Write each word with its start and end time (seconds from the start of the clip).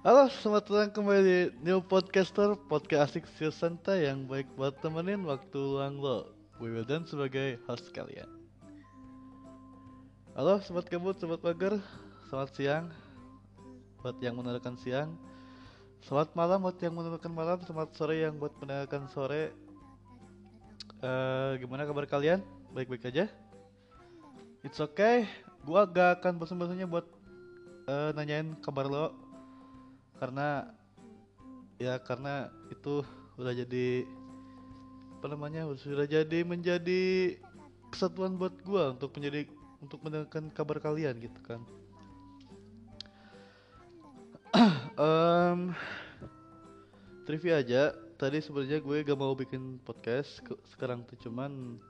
Halo, 0.00 0.32
selamat 0.32 0.64
datang 0.64 0.92
kembali 0.96 1.20
di 1.20 1.38
New 1.60 1.84
Podcaster, 1.84 2.56
podcast 2.72 3.12
asik 3.12 3.28
siu 3.36 3.52
santai 3.52 4.08
yang 4.08 4.24
baik 4.24 4.48
buat 4.56 4.72
temenin 4.80 5.20
waktu 5.28 5.60
luang 5.60 6.00
lo. 6.00 6.32
Gue 6.56 6.72
Wildan 6.72 7.04
sebagai 7.04 7.60
host 7.68 7.92
kalian. 7.92 8.24
Halo, 10.32 10.56
sobat 10.64 10.88
kabut, 10.88 11.20
sobat 11.20 11.44
pagar, 11.44 11.76
selamat 12.32 12.48
siang 12.56 12.84
buat 14.00 14.16
yang 14.24 14.40
mendengarkan 14.40 14.80
siang. 14.80 15.20
Selamat 16.00 16.32
malam 16.32 16.64
buat 16.64 16.80
yang 16.80 16.96
mendengarkan 16.96 17.36
malam, 17.36 17.60
selamat 17.60 17.92
sore 17.92 18.24
yang 18.24 18.40
buat 18.40 18.56
mendengarkan 18.56 19.04
sore. 19.12 19.52
Eh, 21.04 21.50
gimana 21.60 21.84
kabar 21.84 22.08
kalian? 22.08 22.40
Baik-baik 22.72 23.04
aja? 23.04 23.28
It's 24.64 24.80
okay, 24.80 25.28
gua 25.68 25.84
gak 25.84 26.24
akan 26.24 26.40
bosan-bosannya 26.40 26.88
buat 26.88 27.04
eh, 27.84 28.16
nanyain 28.16 28.56
kabar 28.64 28.88
lo 28.88 29.28
karena 30.20 30.68
ya 31.80 31.96
karena 31.96 32.52
itu 32.68 33.00
udah 33.40 33.56
jadi 33.56 34.04
apa 35.16 35.26
namanya 35.32 35.64
sudah 35.80 36.04
jadi 36.04 36.44
menjadi 36.44 37.36
kesatuan 37.88 38.36
buat 38.36 38.52
gua 38.60 38.92
untuk 38.92 39.16
menjadi 39.16 39.48
untuk 39.80 40.04
mendengarkan 40.04 40.52
kabar 40.52 40.76
kalian 40.76 41.16
gitu 41.24 41.40
kan. 41.40 41.60
Em, 45.00 45.72
trivia 47.24 47.64
aja. 47.64 47.96
Tadi 48.20 48.36
sebenarnya 48.44 48.84
gue 48.84 49.00
gak 49.00 49.16
mau 49.16 49.32
bikin 49.32 49.80
podcast 49.80 50.44
sekarang 50.68 51.08
tuh 51.08 51.16
cuman 51.24 51.80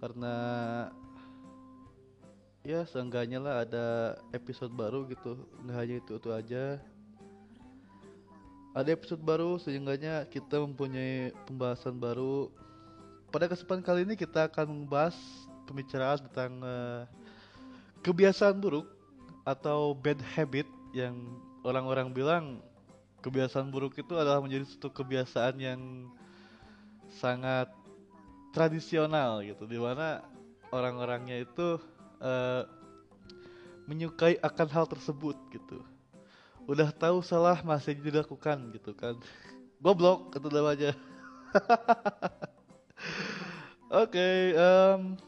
karena 0.00 0.36
ya 2.62 2.86
seenggaknya 2.86 3.42
lah 3.42 3.66
ada 3.66 3.86
episode 4.30 4.70
baru 4.74 5.06
gitu. 5.10 5.38
Nggak 5.66 5.76
hanya 5.78 5.96
itu 5.98 6.12
itu 6.18 6.30
aja. 6.30 6.64
Ada 8.72 8.88
episode 8.96 9.20
baru 9.20 9.60
sehingga 9.60 10.24
kita 10.30 10.62
mempunyai 10.62 11.34
pembahasan 11.44 12.00
baru. 12.00 12.48
Pada 13.28 13.50
kesempatan 13.50 13.84
kali 13.84 14.00
ini 14.08 14.14
kita 14.16 14.48
akan 14.48 14.86
membahas 14.86 15.16
pembicaraan 15.68 16.24
tentang 16.28 16.52
eh, 16.64 17.02
kebiasaan 18.00 18.56
buruk 18.60 18.88
atau 19.42 19.92
bad 19.92 20.20
habit 20.34 20.68
yang 20.94 21.16
orang-orang 21.66 22.12
bilang 22.12 22.44
kebiasaan 23.22 23.70
buruk 23.70 23.94
itu 23.98 24.14
adalah 24.18 24.42
menjadi 24.42 24.66
suatu 24.66 24.90
kebiasaan 24.90 25.56
yang 25.62 25.80
sangat 27.22 27.70
tradisional 28.52 29.40
gitu 29.46 29.64
di 29.64 29.78
mana 29.78 30.20
orang-orangnya 30.74 31.40
itu 31.44 31.78
eh, 32.22 32.62
menyukai 33.90 34.38
akan 34.38 34.68
hal 34.70 34.86
tersebut 34.86 35.34
gitu. 35.50 35.82
Udah 36.70 36.94
tahu 36.94 37.20
salah 37.26 37.58
masih 37.66 37.98
dilakukan 37.98 38.70
gitu 38.72 38.94
kan. 38.94 39.18
Goblok 39.82 40.30
itu 40.38 40.46
namanya 40.46 40.94
oke 44.02 44.28
em, 44.54 45.18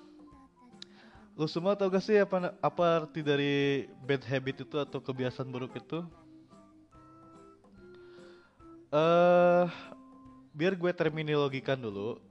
lu 1.35 1.47
semua 1.51 1.75
tau 1.75 1.91
gak 1.91 2.07
sih 2.07 2.23
apa 2.23 2.55
apa 2.63 2.85
arti 3.03 3.21
dari 3.21 3.85
bad 4.07 4.23
habit 4.23 4.63
itu 4.63 4.77
atau 4.79 5.03
kebiasaan 5.03 5.51
buruk 5.51 5.75
itu? 5.75 6.07
Eh 8.95 9.67
biar 10.55 10.79
gue 10.79 10.93
terminologikan 10.95 11.75
dulu 11.75 12.23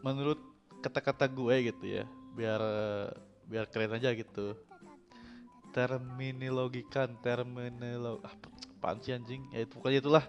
menurut 0.00 0.40
kata-kata 0.80 1.28
gue 1.28 1.68
gitu 1.68 2.00
ya 2.00 2.08
biar 2.32 2.60
biar 3.48 3.64
keren 3.72 3.96
aja 3.96 4.12
gitu. 4.12 4.54
Terminologikan 5.72 7.16
terminologi 7.24 8.22
ah, 8.28 8.34
apaan 8.78 9.00
anjing? 9.00 9.48
Ya 9.50 9.64
itu 9.64 9.72
pokoknya 9.80 9.98
itulah. 10.04 10.24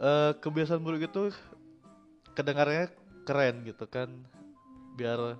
Eh 0.00 0.32
kebiasaan 0.40 0.80
buruk 0.80 1.06
itu 1.06 1.22
kedengarannya 2.32 2.88
keren 3.28 3.62
gitu 3.68 3.84
kan. 3.86 4.08
Biar 4.96 5.36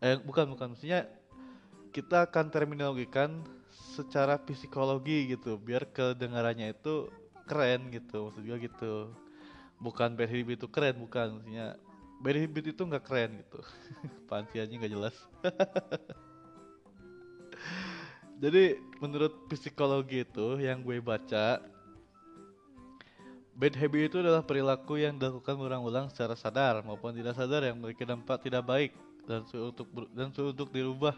eh 0.00 0.16
bukan 0.24 0.56
bukan. 0.56 0.72
Maksudnya 0.72 1.06
kita 1.92 2.26
akan 2.32 2.48
terminologikan 2.48 3.44
secara 3.70 4.40
psikologi 4.40 5.36
gitu. 5.36 5.60
Biar 5.60 5.84
kedengarannya 5.92 6.72
itu 6.72 7.12
keren 7.44 7.92
gitu. 7.92 8.32
Maksud 8.32 8.42
gue 8.42 8.58
gitu. 8.72 8.92
Bukan 9.84 10.16
bad 10.16 10.32
itu 10.32 10.66
keren 10.72 10.96
bukan. 10.96 11.40
Maksudnya 11.40 11.76
bad 12.24 12.36
itu 12.64 12.82
nggak 12.82 13.04
keren 13.04 13.30
gitu. 13.44 13.60
Panti 14.32 14.56
aja 14.64 14.72
nggak 14.72 14.92
jelas 14.92 15.16
jadi 18.42 18.82
menurut 18.98 19.46
psikologi 19.46 20.26
itu 20.26 20.58
yang 20.58 20.82
gue 20.82 20.98
baca 20.98 21.62
bad 23.54 23.74
habit 23.78 24.10
itu 24.10 24.16
adalah 24.18 24.42
perilaku 24.42 24.98
yang 24.98 25.14
dilakukan 25.14 25.54
berulang-ulang 25.54 26.10
secara 26.10 26.34
sadar 26.34 26.82
maupun 26.82 27.14
tidak 27.14 27.38
sadar 27.38 27.62
yang 27.62 27.78
memiliki 27.78 28.02
dampak 28.02 28.42
tidak 28.42 28.66
baik 28.66 28.90
dan 29.30 29.46
sulit 29.46 29.78
untuk 29.78 29.88
dan 30.10 30.28
sulit 30.34 30.58
untuk 30.58 30.74
dirubah 30.74 31.14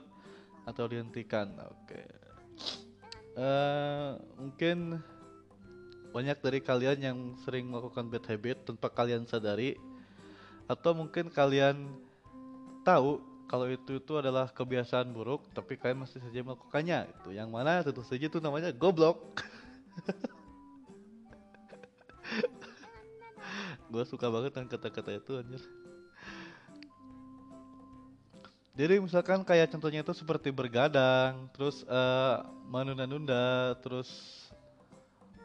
atau 0.68 0.84
dihentikan. 0.84 1.48
Oke. 1.64 2.04
Eh, 3.34 4.10
mungkin 4.38 5.00
banyak 6.14 6.38
dari 6.38 6.60
kalian 6.62 6.98
yang 7.00 7.18
sering 7.42 7.66
melakukan 7.66 8.06
bad 8.06 8.24
habit 8.30 8.62
tanpa 8.62 8.86
kalian 8.92 9.26
sadari 9.26 9.74
atau 10.70 10.94
mungkin 10.94 11.26
kalian 11.28 11.90
tahu 12.86 13.18
kalau 13.44 13.68
itu 13.68 14.00
itu 14.00 14.12
adalah 14.16 14.48
kebiasaan 14.48 15.12
buruk 15.12 15.46
tapi 15.52 15.76
kalian 15.76 16.02
masih 16.04 16.20
saja 16.20 16.40
melakukannya 16.40 17.06
itu 17.12 17.36
yang 17.36 17.52
mana 17.52 17.84
tentu 17.84 18.00
saja 18.02 18.26
itu 18.26 18.40
namanya 18.40 18.72
goblok. 18.72 19.44
Gue 23.92 24.02
suka 24.08 24.26
banget 24.32 24.56
dengan 24.56 24.68
kata-kata 24.72 25.10
itu 25.14 25.38
anjir. 25.38 25.62
Jadi 28.74 28.98
misalkan 28.98 29.46
kayak 29.46 29.70
contohnya 29.70 30.02
itu 30.02 30.10
seperti 30.10 30.50
bergadang 30.50 31.46
terus 31.54 31.86
eh, 31.86 32.36
menunda-nunda 32.66 33.78
terus 33.78 34.10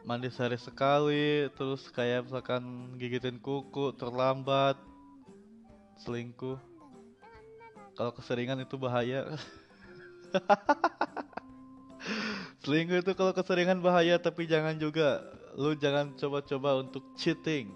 mandi 0.02 0.32
sehari 0.32 0.58
sekali 0.58 1.46
terus 1.54 1.86
kayak 1.94 2.26
misalkan 2.26 2.90
gigitin 2.98 3.38
kuku 3.38 3.94
terlambat 3.94 4.74
selingkuh 6.02 6.69
kalau 7.94 8.12
keseringan 8.14 8.62
itu 8.62 8.76
bahaya. 8.76 9.26
Selingkuh 12.62 13.00
itu 13.00 13.12
kalau 13.16 13.32
keseringan 13.32 13.80
bahaya 13.80 14.20
tapi 14.20 14.44
jangan 14.44 14.76
juga. 14.76 15.24
Lu 15.56 15.74
jangan 15.74 16.14
coba-coba 16.14 16.84
untuk 16.84 17.02
cheating. 17.18 17.72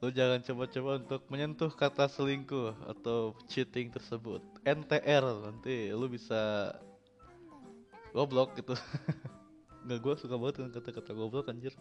Lu 0.00 0.08
jangan 0.08 0.40
coba-coba 0.40 0.96
untuk 0.96 1.22
menyentuh 1.28 1.68
kata 1.76 2.08
selingkuh 2.08 2.72
atau 2.88 3.36
cheating 3.52 3.92
tersebut. 3.92 4.40
NTR 4.64 5.24
nanti 5.44 5.92
lu 5.92 6.08
bisa 6.08 6.72
goblok 8.16 8.56
gitu. 8.56 8.72
Nggak 9.84 9.98
gua 10.00 10.14
suka 10.16 10.40
banget 10.40 10.54
dengan 10.62 10.72
kata-kata 10.72 11.10
goblok 11.12 11.52
anjir. 11.52 11.76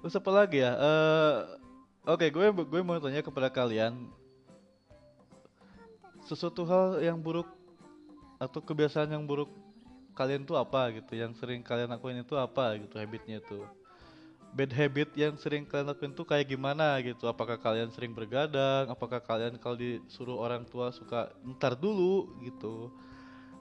Terus 0.00 0.16
apa 0.16 0.30
lagi 0.32 0.64
ya? 0.64 0.72
Eh, 0.74 1.38
oke 2.16 2.26
gue 2.26 2.46
gue 2.50 2.80
mau 2.82 2.98
tanya 2.98 3.22
kepada 3.22 3.46
kalian. 3.46 4.10
Sesuatu 6.26 6.62
hal 6.66 7.02
yang 7.02 7.18
buruk 7.18 7.46
atau 8.40 8.58
kebiasaan 8.62 9.12
yang 9.12 9.22
buruk 9.26 9.50
kalian 10.16 10.42
tuh 10.42 10.58
apa 10.58 10.90
gitu? 10.96 11.14
Yang 11.14 11.38
sering 11.38 11.60
kalian 11.62 11.92
lakuin 11.92 12.24
itu 12.24 12.34
apa 12.34 12.78
gitu 12.80 12.98
habitnya 12.98 13.38
itu? 13.38 13.62
Bad 14.50 14.74
habit 14.74 15.14
yang 15.14 15.38
sering 15.38 15.62
kalian 15.62 15.94
lakuin 15.94 16.10
tuh 16.10 16.26
kayak 16.26 16.50
gimana 16.50 16.98
gitu? 17.06 17.30
Apakah 17.30 17.54
kalian 17.54 17.94
sering 17.94 18.10
bergadang? 18.10 18.90
Apakah 18.90 19.22
kalian 19.22 19.54
kalau 19.62 19.78
disuruh 19.78 20.42
orang 20.42 20.66
tua 20.66 20.90
suka 20.90 21.30
ntar 21.54 21.78
dulu 21.78 22.34
gitu? 22.42 22.90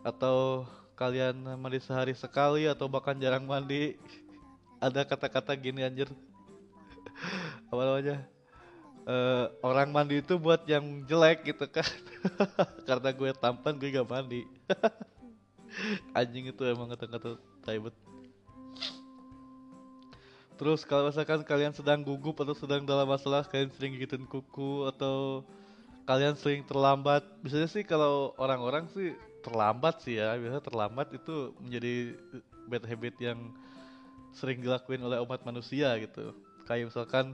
Atau 0.01 0.65
kalian 0.97 1.37
mandi 1.61 1.77
sehari 1.77 2.17
sekali 2.17 2.65
atau 2.65 2.89
bahkan 2.89 3.13
jarang 3.21 3.45
mandi? 3.45 3.93
Ada 4.85 5.05
kata-kata 5.05 5.53
gini 5.53 5.85
anjir. 5.85 6.09
Apa 7.69 7.81
namanya 7.85 8.38
Eh, 9.07 9.45
orang 9.63 9.89
mandi 9.89 10.19
itu 10.19 10.35
buat 10.35 10.67
yang 10.67 11.05
jelek 11.07 11.47
gitu 11.47 11.65
kan. 11.71 11.87
Karena 12.87 13.09
gue 13.15 13.29
tampan 13.37 13.73
gue 13.79 13.89
gak 13.95 14.09
mandi. 14.09 14.43
Anjing 16.17 16.51
itu 16.51 16.61
emang 16.65 16.91
kata-kata 16.91 17.39
taibet. 17.63 17.95
Terus 20.59 20.83
kalau 20.83 21.07
misalkan 21.07 21.39
kalian 21.47 21.71
sedang 21.71 22.03
gugup 22.03 22.43
atau 22.43 22.51
sedang 22.51 22.83
dalam 22.83 23.07
masalah 23.07 23.47
kalian 23.47 23.71
sering 23.71 23.95
gigitin 23.95 24.27
kuku 24.27 24.91
atau 24.91 25.47
kalian 26.03 26.35
sering 26.35 26.67
terlambat 26.67 27.23
biasanya 27.39 27.69
sih 27.71 27.87
kalau 27.87 28.35
orang-orang 28.35 28.91
sih 28.91 29.15
terlambat 29.39 30.03
sih 30.03 30.19
ya 30.19 30.35
biasanya 30.35 30.59
terlambat 30.59 31.15
itu 31.15 31.55
menjadi 31.63 32.17
bad 32.67 32.83
habit 32.83 33.15
yang 33.23 33.39
sering 34.35 34.59
dilakuin 34.59 34.99
oleh 34.99 35.23
umat 35.23 35.41
manusia 35.47 35.95
gitu. 35.95 36.35
Kayak 36.67 36.91
misalkan 36.91 37.33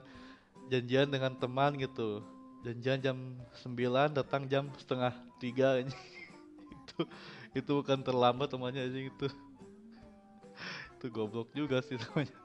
janjian 0.70 1.08
dengan 1.10 1.34
teman 1.38 1.76
gitu. 1.78 2.22
Janjian 2.66 3.00
jam 3.02 3.18
9 3.62 4.18
datang 4.18 4.50
jam 4.50 4.74
setengah 4.82 5.14
tiga 5.38 5.86
itu 5.86 7.02
itu 7.60 7.72
bukan 7.72 8.02
terlambat 8.02 8.50
namanya 8.54 8.86
aja 8.86 9.00
itu. 9.00 9.28
Itu 10.98 11.06
goblok 11.14 11.54
juga 11.54 11.84
sih 11.86 12.00
namanya. 12.00 12.38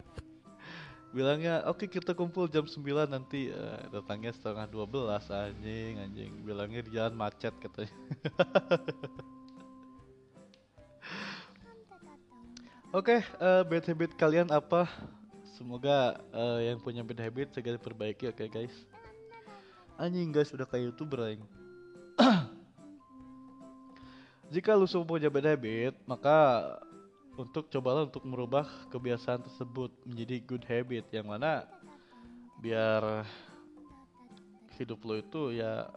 Bilangnya 1.11 1.67
oke 1.67 1.91
kita 1.91 2.15
kumpul 2.15 2.47
jam 2.47 2.69
9 2.69 3.11
nanti. 3.11 3.51
Uh, 3.51 3.81
datangnya 3.91 4.31
setengah 4.31 4.71
12 4.71 5.27
anjing 5.33 5.93
anjing. 5.99 6.33
Bilangnya 6.45 6.81
di 6.85 6.91
jalan 6.95 7.15
macet 7.17 7.55
katanya. 7.59 7.95
Oke, 12.91 13.23
okay, 13.23 13.39
uh, 13.39 13.63
bad 13.63 13.87
habit 13.87 14.19
kalian 14.19 14.51
apa? 14.51 14.91
Semoga 15.61 16.17
uh, 16.33 16.57
yang 16.65 16.81
punya 16.81 17.05
bad 17.05 17.21
habit 17.21 17.53
segera 17.53 17.77
perbaiki, 17.77 18.33
oke 18.33 18.41
okay, 18.41 18.49
guys. 18.49 18.73
Anjing 20.01 20.33
guys, 20.33 20.49
udah 20.57 20.65
kayak 20.65 20.89
youtuber 20.89 21.29
aing. 21.29 21.45
Jika 24.57 24.73
lu 24.73 24.89
semua 24.89 25.05
punya 25.05 25.29
bad 25.29 25.53
habit, 25.53 26.01
maka 26.09 26.65
untuk 27.37 27.69
cobalah 27.69 28.09
untuk 28.09 28.25
merubah 28.25 28.65
kebiasaan 28.89 29.45
tersebut 29.45 29.93
menjadi 30.09 30.41
good 30.49 30.65
habit 30.65 31.05
yang 31.13 31.29
mana 31.29 31.69
biar 32.65 33.29
hidup 34.81 35.05
lo 35.05 35.21
itu 35.21 35.61
ya 35.61 35.93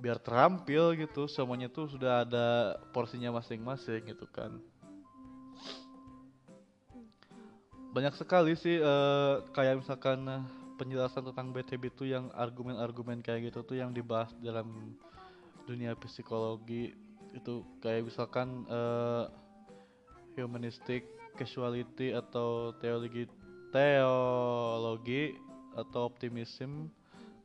biar 0.00 0.16
terampil 0.24 0.96
gitu 0.96 1.28
semuanya 1.28 1.68
tuh 1.68 1.88
sudah 1.88 2.24
ada 2.24 2.80
porsinya 2.96 3.28
masing-masing 3.40 4.08
gitu 4.08 4.24
kan 4.32 4.56
banyak 7.94 8.14
sekali 8.18 8.58
sih 8.58 8.82
uh, 8.82 9.38
kayak 9.54 9.78
misalkan 9.78 10.26
uh, 10.26 10.42
penjelasan 10.74 11.30
tentang 11.30 11.54
habit 11.54 11.94
tuh 11.94 12.10
yang 12.10 12.26
argumen-argumen 12.34 13.22
kayak 13.22 13.54
gitu 13.54 13.62
tuh 13.62 13.78
yang 13.78 13.94
dibahas 13.94 14.34
dalam 14.42 14.98
dunia 15.70 15.94
psikologi 16.02 16.90
itu. 17.30 17.62
Kayak 17.78 18.10
misalkan 18.10 18.66
uh, 18.66 19.30
humanistic 20.34 21.06
casuality 21.38 22.10
atau 22.10 22.74
teologi 22.82 23.30
teologi 23.70 25.38
atau 25.74 26.06
optimism 26.06 26.90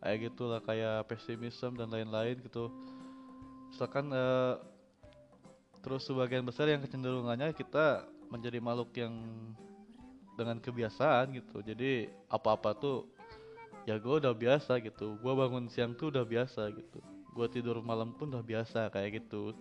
kayak 0.02 0.34
gitulah 0.34 0.62
kayak 0.66 1.06
pesimism 1.06 1.78
dan 1.78 1.94
lain-lain 1.94 2.42
gitu. 2.42 2.74
Misalkan 3.70 4.10
uh, 4.10 4.58
terus 5.86 6.10
sebagian 6.10 6.42
besar 6.42 6.74
yang 6.74 6.82
kecenderungannya 6.82 7.54
kita 7.54 8.10
menjadi 8.34 8.58
makhluk 8.58 8.90
yang 8.98 9.14
dengan 10.40 10.64
kebiasaan 10.64 11.36
gitu. 11.36 11.60
Jadi 11.60 12.08
apa-apa 12.32 12.72
tuh 12.80 13.12
ya 13.84 14.00
gue 14.00 14.16
udah 14.24 14.32
biasa 14.32 14.80
gitu. 14.80 15.20
Gue 15.20 15.34
bangun 15.36 15.68
siang 15.68 15.92
tuh 16.00 16.16
udah 16.16 16.24
biasa 16.24 16.72
gitu. 16.72 17.04
Gue 17.36 17.48
tidur 17.52 17.84
malam 17.84 18.16
pun 18.16 18.32
udah 18.32 18.44
biasa 18.44 18.88
kayak 18.88 19.20
gitu. 19.24 19.52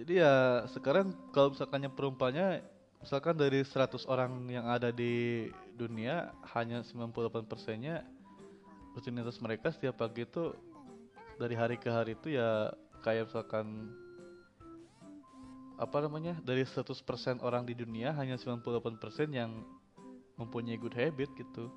Jadi 0.00 0.20
ya 0.20 0.64
sekarang 0.72 1.12
kalau 1.32 1.52
misalkannya 1.52 1.92
perumpanya 1.92 2.64
misalkan 3.00 3.36
dari 3.36 3.60
100 3.64 4.08
orang 4.08 4.44
yang 4.48 4.68
ada 4.68 4.92
di 4.92 5.48
dunia 5.76 6.32
hanya 6.56 6.80
98 6.84 7.44
persennya 7.48 8.04
rutinitas 8.96 9.40
mereka 9.44 9.68
setiap 9.72 10.00
pagi 10.00 10.24
itu 10.24 10.56
dari 11.36 11.52
hari 11.52 11.76
ke 11.76 11.92
hari 11.92 12.16
itu 12.16 12.32
ya 12.32 12.72
kayak 13.04 13.28
misalkan 13.28 13.92
apa 15.76 15.96
namanya 16.00 16.40
dari 16.40 16.64
100% 16.64 17.44
orang 17.44 17.68
di 17.68 17.76
dunia 17.76 18.16
hanya 18.16 18.40
98% 18.40 19.28
yang 19.28 19.52
mempunyai 20.40 20.80
good 20.80 20.96
habit 20.96 21.28
gitu. 21.36 21.68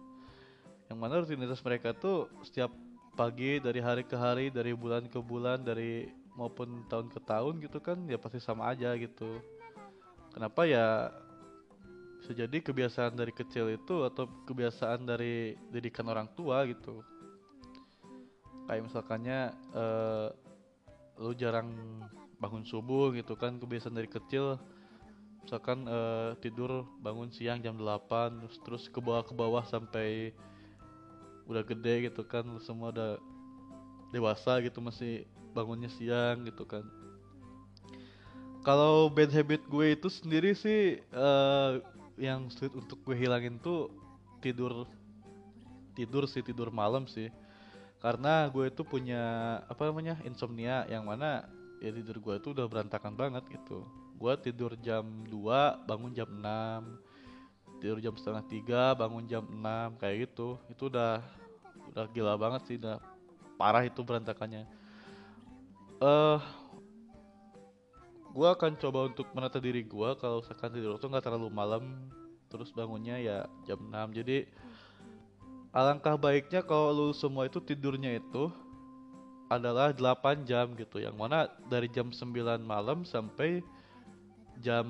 Yang 0.88 0.98
mana 0.98 1.20
rutinitas 1.20 1.60
mereka 1.62 1.92
tuh 1.92 2.32
setiap 2.44 2.72
pagi 3.20 3.60
dari 3.60 3.84
hari 3.84 4.08
ke 4.08 4.16
hari 4.16 4.48
dari 4.48 4.72
bulan 4.72 5.12
ke 5.12 5.20
bulan 5.20 5.60
dari 5.68 6.08
maupun 6.40 6.88
tahun 6.88 7.12
ke 7.12 7.20
tahun 7.28 7.60
gitu 7.60 7.84
kan 7.84 8.08
ya 8.08 8.16
pasti 8.16 8.40
sama 8.40 8.72
aja 8.72 8.96
gitu. 8.96 9.44
Kenapa 10.32 10.64
ya 10.64 11.12
bisa 12.24 12.32
jadi 12.32 12.58
kebiasaan 12.64 13.20
dari 13.20 13.36
kecil 13.36 13.76
itu 13.76 14.08
atau 14.08 14.28
kebiasaan 14.48 15.04
dari 15.04 15.60
didikan 15.68 16.08
orang 16.08 16.32
tua 16.32 16.64
gitu? 16.64 17.04
Kayak 18.72 18.88
misalkannya 18.88 19.52
uh, 19.76 20.32
lu 21.20 21.36
jarang 21.36 21.68
bangun 22.40 22.64
subuh 22.64 23.12
gitu 23.14 23.36
kan 23.36 23.60
kebiasaan 23.60 23.96
dari 23.96 24.08
kecil. 24.08 24.58
Misalkan 25.44 25.88
uh, 25.88 26.36
tidur 26.40 26.88
bangun 27.04 27.32
siang 27.32 27.60
jam 27.64 27.76
8 27.76 28.44
terus 28.44 28.58
terus 28.64 28.84
ke 28.92 29.00
bawah 29.00 29.24
ke 29.24 29.34
bawah 29.36 29.64
sampai 29.68 30.32
udah 31.50 31.66
gede 31.66 32.12
gitu 32.12 32.22
kan 32.28 32.46
semua 32.62 32.94
udah 32.94 33.18
dewasa 34.14 34.62
gitu 34.62 34.80
masih 34.80 35.26
bangunnya 35.54 35.90
siang 35.90 36.46
gitu 36.48 36.64
kan. 36.64 36.86
Kalau 38.62 39.08
bad 39.10 39.32
habit 39.32 39.64
gue 39.66 39.96
itu 39.96 40.08
sendiri 40.12 40.52
sih 40.54 41.00
uh, 41.16 41.80
yang 42.20 42.52
sulit 42.52 42.76
untuk 42.76 43.00
gue 43.08 43.16
hilangin 43.16 43.56
tuh 43.64 43.88
tidur 44.44 44.84
tidur 45.96 46.28
sih 46.28 46.44
tidur 46.44 46.70
malam 46.70 47.08
sih. 47.10 47.32
Karena 48.00 48.48
gue 48.48 48.70
itu 48.70 48.86
punya 48.86 49.24
apa 49.68 49.90
namanya 49.90 50.20
insomnia 50.24 50.88
yang 50.88 51.08
mana 51.08 51.48
ya 51.80 51.90
tidur 51.96 52.20
gue 52.20 52.36
itu 52.40 52.50
udah 52.52 52.66
berantakan 52.68 53.14
banget 53.16 53.44
gitu. 53.52 53.88
Gue 54.20 54.34
tidur 54.40 54.76
jam 54.80 55.04
2 55.28 55.88
bangun 55.88 56.12
jam 56.12 56.30
6 56.30 57.80
tidur 57.80 58.04
jam 58.04 58.14
setengah 58.20 58.44
tiga 58.52 58.84
bangun 58.96 59.24
jam 59.28 59.44
6 59.44 60.00
kayak 60.00 60.30
gitu. 60.30 60.60
Itu 60.68 60.92
udah 60.92 61.24
udah 61.96 62.06
gila 62.12 62.36
banget 62.36 62.62
sih 62.68 62.76
udah 62.78 63.00
parah 63.56 63.84
itu 63.88 64.00
berantakannya. 64.04 64.68
Eh 66.00 66.06
uh, 66.06 66.40
gue 68.30 68.48
akan 68.48 68.78
coba 68.78 69.10
untuk 69.10 69.28
menata 69.34 69.58
diri 69.58 69.82
gue 69.82 70.10
kalau 70.22 70.40
misalkan 70.40 70.70
tidur 70.70 71.02
itu 71.02 71.08
nggak 71.10 71.26
terlalu 71.26 71.50
malam 71.50 71.84
terus 72.50 72.70
bangunnya 72.74 73.18
ya 73.18 73.38
jam 73.66 73.82
6 73.90 74.22
jadi 74.22 74.46
alangkah 75.74 76.18
baiknya 76.18 76.62
kalau 76.62 76.94
lu 76.94 77.08
semua 77.14 77.46
itu 77.46 77.58
tidurnya 77.62 78.18
itu 78.18 78.54
adalah 79.50 79.90
8 79.90 80.46
jam 80.46 80.78
gitu 80.78 81.02
yang 81.02 81.18
mana 81.18 81.50
dari 81.66 81.90
jam 81.90 82.14
9 82.14 82.62
malam 82.62 83.02
sampai 83.02 83.66
jam 84.62 84.86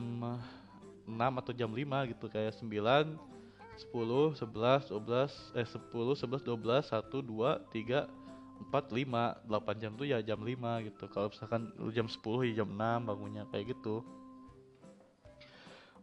6 1.08 1.16
atau 1.16 1.54
jam 1.56 1.72
5 1.72 2.12
gitu 2.12 2.26
kayak 2.28 2.54
9 2.60 2.68
10 2.68 4.36
11 4.36 4.92
12 4.92 5.56
eh 5.56 5.64
10 5.64 5.80
11 6.28 6.44
12 6.44 6.92
1 6.92 7.24
2 7.24 7.72
3 7.72 8.20
4 8.68 8.92
5 8.92 9.48
8 9.48 9.82
jam 9.82 9.92
tuh 9.96 10.04
ya 10.04 10.20
jam 10.20 10.44
5 10.44 10.52
gitu. 10.92 11.08
Kalau 11.08 11.32
misalkan 11.32 11.72
jam 11.96 12.08
10 12.12 12.52
ya 12.52 12.54
jam 12.62 12.70
6 12.76 13.08
bangunnya 13.08 13.48
kayak 13.48 13.72
gitu. 13.72 14.04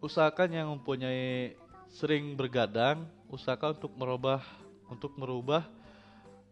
Usahakan 0.01 0.49
yang 0.57 0.69
mempunyai 0.73 1.53
sering 1.93 2.33
bergadang 2.35 3.05
usahakan 3.29 3.77
untuk 3.77 3.93
merubah 3.95 4.41
untuk 4.89 5.13
merubah 5.21 5.69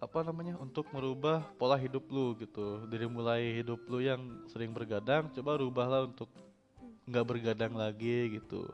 apa 0.05 0.21
namanya 0.21 0.61
untuk 0.61 0.85
merubah 0.93 1.41
pola 1.57 1.81
hidup 1.81 2.05
lu 2.13 2.37
gitu. 2.37 2.85
Dari 2.85 3.09
mulai 3.09 3.57
hidup 3.65 3.81
lu 3.89 4.05
yang 4.05 4.45
sering 4.53 4.77
bergadang 4.77 5.33
coba 5.33 5.57
rubahlah 5.57 6.05
untuk 6.05 6.29
nggak 7.09 7.25
bergadang 7.25 7.73
lagi 7.73 8.37
gitu. 8.37 8.69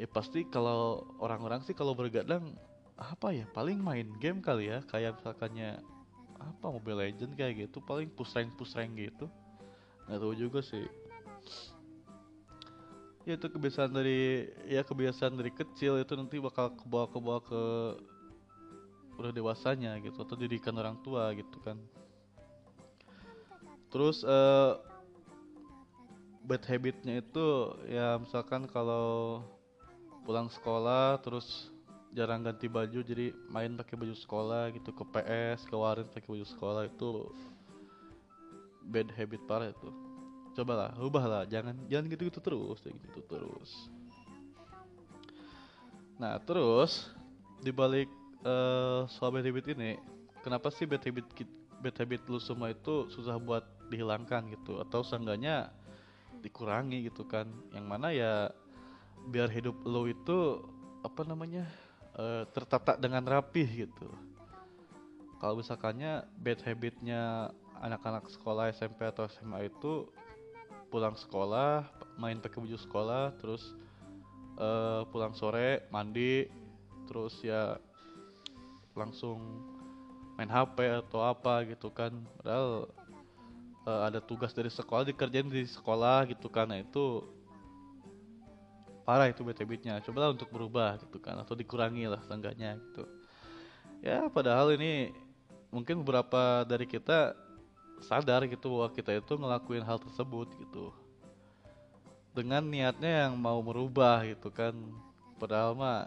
Ya 0.00 0.08
pasti 0.08 0.48
kalau 0.48 1.04
orang-orang 1.20 1.60
sih 1.68 1.76
kalau 1.76 1.92
bergadang 1.92 2.56
apa 2.96 3.36
ya 3.36 3.44
paling 3.52 3.76
main 3.84 4.08
game 4.16 4.40
kali 4.40 4.72
ya. 4.72 4.80
Kayak 4.88 5.20
misalkannya 5.20 5.76
apa 6.40 6.66
Mobile 6.72 7.04
Legend 7.04 7.36
kayak 7.36 7.68
gitu 7.68 7.84
paling 7.84 8.08
push 8.08 8.32
rank 8.72 8.96
gitu. 8.96 9.28
Nggak 10.08 10.18
tahu 10.24 10.34
juga 10.34 10.60
sih. 10.64 10.88
Ya 13.28 13.36
itu 13.36 13.44
kebiasaan 13.44 13.92
dari 13.92 14.48
ya 14.64 14.80
kebiasaan 14.80 15.36
dari 15.36 15.52
kecil 15.52 16.00
itu 16.00 16.16
nanti 16.16 16.40
bakal 16.40 16.72
kebawa 16.72 17.12
kebawa 17.12 17.40
ke 17.44 17.62
udah 19.18 19.34
dewasanya 19.34 19.98
gitu 19.98 20.22
atau 20.22 20.38
didikan 20.38 20.78
orang 20.78 20.94
tua 21.02 21.34
gitu 21.34 21.58
kan. 21.66 21.76
Terus 23.90 24.22
uh, 24.22 24.78
bad 26.46 26.62
habitnya 26.64 27.20
itu 27.20 27.46
ya 27.90 28.16
misalkan 28.16 28.64
kalau 28.70 29.42
pulang 30.22 30.48
sekolah 30.48 31.18
terus 31.20 31.68
jarang 32.16 32.40
ganti 32.40 32.70
baju 32.70 33.04
jadi 33.04 33.36
main 33.52 33.76
pakai 33.76 34.00
baju 34.00 34.16
sekolah 34.16 34.72
gitu 34.72 34.96
ke 34.96 35.04
PS 35.12 35.68
ke 35.68 35.76
warin 35.76 36.08
pakai 36.08 36.28
baju 36.28 36.46
sekolah 36.48 36.88
itu 36.88 37.28
bad 38.88 39.08
habit 39.12 39.42
parah 39.44 39.68
itu. 39.68 39.90
Cobalah 40.56 40.96
ubahlah 41.02 41.44
jangan 41.44 41.76
jangan 41.90 42.06
gitu 42.08 42.22
gitu 42.32 42.40
terus 42.40 42.78
kayak 42.80 42.96
gitu 43.02 43.20
terus. 43.28 43.70
Nah 46.16 46.40
terus 46.42 47.12
dibalik 47.60 48.08
uh, 48.44 49.08
soal 49.10 49.34
bad 49.34 49.46
habit 49.46 49.74
ini 49.74 49.98
kenapa 50.42 50.70
sih 50.70 50.86
bad 50.86 51.02
habit 51.02 51.26
bad 51.78 51.96
habit 51.98 52.22
lu 52.26 52.38
semua 52.42 52.74
itu 52.74 53.06
susah 53.10 53.38
buat 53.38 53.64
dihilangkan 53.88 54.50
gitu? 54.52 54.82
Atau 54.82 55.06
seenggaknya 55.06 55.70
dikurangi 56.42 57.08
gitu 57.08 57.26
kan? 57.26 57.48
Yang 57.74 57.86
mana 57.86 58.08
ya 58.10 58.32
biar 59.28 59.50
hidup 59.50 59.74
lo 59.82 60.06
itu 60.06 60.62
apa 61.02 61.22
namanya 61.26 61.66
uh, 62.18 62.44
tertata 62.50 62.98
dengan 62.98 63.22
rapih 63.26 63.86
gitu. 63.86 64.08
Kalau 65.38 65.54
misalkannya 65.54 66.26
bad 66.42 66.58
habitnya 66.66 67.54
anak-anak 67.78 68.26
sekolah 68.26 68.74
SMP 68.74 69.06
atau 69.06 69.30
SMA 69.30 69.70
itu 69.70 70.10
pulang 70.90 71.14
sekolah 71.14 71.86
main 72.18 72.42
pakai 72.42 72.58
baju 72.58 72.78
sekolah 72.80 73.36
terus 73.38 73.76
uh, 74.58 75.06
pulang 75.12 75.36
sore 75.36 75.86
mandi 75.94 76.48
terus 77.06 77.38
ya 77.44 77.78
langsung 78.98 79.62
main 80.34 80.50
HP 80.50 81.06
atau 81.06 81.22
apa 81.22 81.62
gitu 81.70 81.94
kan. 81.94 82.10
Padahal 82.38 82.90
uh, 83.88 84.02
ada 84.06 84.20
tugas 84.20 84.52
dari 84.52 84.68
sekolah 84.68 85.08
dikerjain 85.08 85.48
di 85.48 85.64
sekolah 85.64 86.28
gitu 86.28 86.50
kan. 86.50 86.68
Nah 86.68 86.82
itu 86.82 87.24
parah 89.08 89.32
itu 89.32 89.40
bete 89.40 89.64
habitnya 89.64 90.04
cobalah 90.04 90.36
untuk 90.36 90.52
berubah 90.52 91.00
gitu 91.00 91.16
kan 91.16 91.40
atau 91.40 91.56
dikurangi 91.56 92.04
lah 92.04 92.20
seenggaknya 92.28 92.76
gitu. 92.76 93.08
Ya 94.04 94.28
padahal 94.28 94.76
ini 94.76 95.16
mungkin 95.72 96.04
beberapa 96.04 96.62
dari 96.68 96.84
kita 96.84 97.32
sadar 98.04 98.46
gitu 98.46 98.68
bahwa 98.78 98.88
kita 98.94 99.16
itu 99.16 99.32
ngelakuin 99.34 99.82
hal 99.82 99.98
tersebut 99.98 100.52
gitu. 100.60 100.92
Dengan 102.36 102.62
niatnya 102.62 103.26
yang 103.26 103.34
mau 103.34 103.58
merubah 103.58 104.22
gitu 104.28 104.52
kan. 104.52 104.76
Padahal 105.40 105.74
mah 105.74 106.06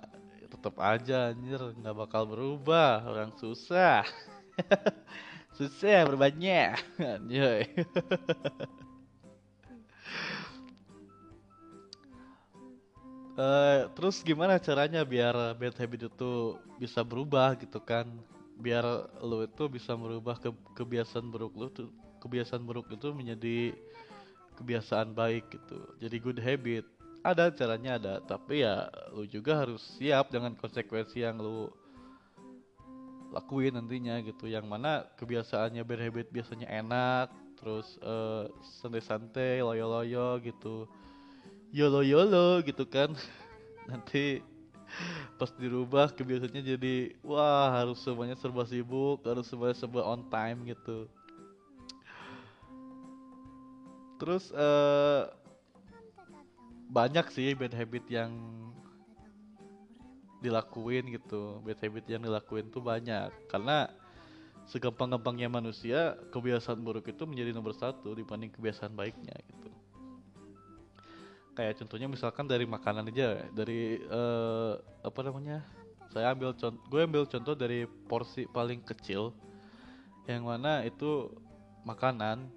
tetap 0.52 0.76
aja 0.84 1.32
anjir 1.32 1.60
nggak 1.80 1.96
bakal 1.96 2.28
berubah 2.28 3.08
orang 3.08 3.32
susah 3.40 4.04
susah 5.58 6.04
berbanyak 6.08 6.76
anjay 7.00 7.66
Uh, 13.32 13.88
terus 13.96 14.20
gimana 14.28 14.60
caranya 14.60 15.08
biar 15.08 15.56
bad 15.56 15.72
habit 15.80 16.12
itu 16.12 16.60
bisa 16.76 17.00
berubah 17.00 17.56
gitu 17.56 17.80
kan? 17.80 18.04
Biar 18.60 18.84
lo 19.24 19.48
itu 19.48 19.72
bisa 19.72 19.96
merubah 19.96 20.36
ke 20.36 20.52
kebiasaan 20.76 21.32
buruk 21.32 21.56
lo 21.56 21.72
tuh 21.72 21.88
kebiasaan 22.22 22.62
buruk 22.62 22.92
itu 22.94 23.10
menjadi 23.16 23.74
kebiasaan 24.62 25.18
baik 25.18 25.50
gitu. 25.50 25.80
Jadi 25.98 26.16
good 26.22 26.38
habit. 26.38 26.86
Ada 27.22 27.54
caranya 27.54 28.02
ada, 28.02 28.14
tapi 28.26 28.66
ya 28.66 28.90
lo 29.14 29.22
juga 29.30 29.62
harus 29.62 29.82
siap 30.02 30.34
dengan 30.34 30.58
konsekuensi 30.58 31.22
yang 31.22 31.38
lo 31.38 31.70
lakuin 33.30 33.78
nantinya 33.78 34.18
gitu. 34.26 34.50
Yang 34.50 34.66
mana 34.66 35.06
kebiasaannya 35.22 35.86
bad 35.86 36.02
habit 36.02 36.28
biasanya 36.34 36.68
enak, 36.68 37.30
terus 37.62 38.02
uh, 38.02 38.50
santai-santai, 38.82 39.62
loyo-loyo 39.62 40.42
gitu. 40.42 40.90
Yolo 41.70 42.02
yolo 42.02 42.66
gitu 42.66 42.90
kan. 42.90 43.14
Nanti 43.90 44.42
pas 45.40 45.54
dirubah 45.56 46.12
kebiasaannya 46.12 46.64
jadi 46.76 46.96
wah 47.24 47.72
harus 47.72 48.04
semuanya 48.04 48.36
serba 48.36 48.68
sibuk 48.68 49.24
harus 49.24 49.48
semuanya 49.48 49.78
serba 49.78 50.04
on 50.04 50.26
time 50.28 50.68
gitu. 50.68 51.08
Terus 54.22 54.54
uh, 54.54 55.32
banyak 56.92 57.26
sih 57.32 57.56
bad 57.56 57.72
habit 57.72 58.04
yang 58.12 58.36
dilakuin 60.44 61.08
gitu. 61.16 61.64
Bad 61.64 61.80
habit 61.80 62.06
yang 62.12 62.22
dilakuin 62.28 62.68
tuh 62.68 62.84
banyak. 62.84 63.32
Karena 63.48 63.88
segampang-gampangnya 64.68 65.48
manusia 65.48 66.20
kebiasaan 66.30 66.84
buruk 66.84 67.08
itu 67.08 67.24
menjadi 67.24 67.56
nomor 67.56 67.72
satu 67.74 68.12
dibanding 68.12 68.52
kebiasaan 68.52 68.92
baiknya 68.92 69.34
gitu. 69.48 69.70
Kayak 71.56 71.80
contohnya 71.84 72.08
misalkan 72.12 72.46
dari 72.48 72.68
makanan 72.68 73.08
aja 73.08 73.48
dari 73.56 74.04
uh, 74.12 74.76
apa 75.02 75.20
namanya? 75.24 75.64
Saya 76.12 76.36
ambil 76.36 76.52
contoh 76.60 76.84
gue 76.92 77.02
ambil 77.08 77.24
contoh 77.24 77.56
dari 77.56 77.88
porsi 77.88 78.44
paling 78.52 78.84
kecil 78.84 79.32
yang 80.28 80.44
mana 80.44 80.84
itu 80.84 81.32
makanan 81.88 82.52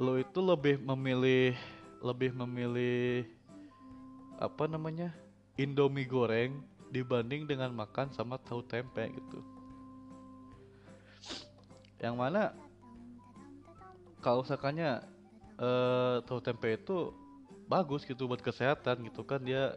lo 0.00 0.16
itu 0.16 0.40
lebih 0.40 0.80
memilih 0.80 1.52
lebih 2.02 2.32
memilih 2.32 3.28
apa 4.38 4.64
namanya 4.68 5.12
indomie 5.56 6.08
goreng 6.08 6.64
dibanding 6.92 7.48
dengan 7.48 7.72
makan 7.72 8.12
sama 8.12 8.36
tahu 8.36 8.60
tempe 8.64 9.08
gitu. 9.12 9.40
Yang 12.00 12.16
mana 12.18 12.42
kalau 14.20 14.44
misalkannya 14.44 15.00
uh, 15.56 16.20
tahu 16.28 16.38
tempe 16.44 16.76
itu 16.76 17.10
bagus 17.66 18.04
gitu 18.04 18.28
buat 18.28 18.44
kesehatan 18.44 19.08
gitu 19.08 19.24
kan 19.24 19.40
dia 19.40 19.72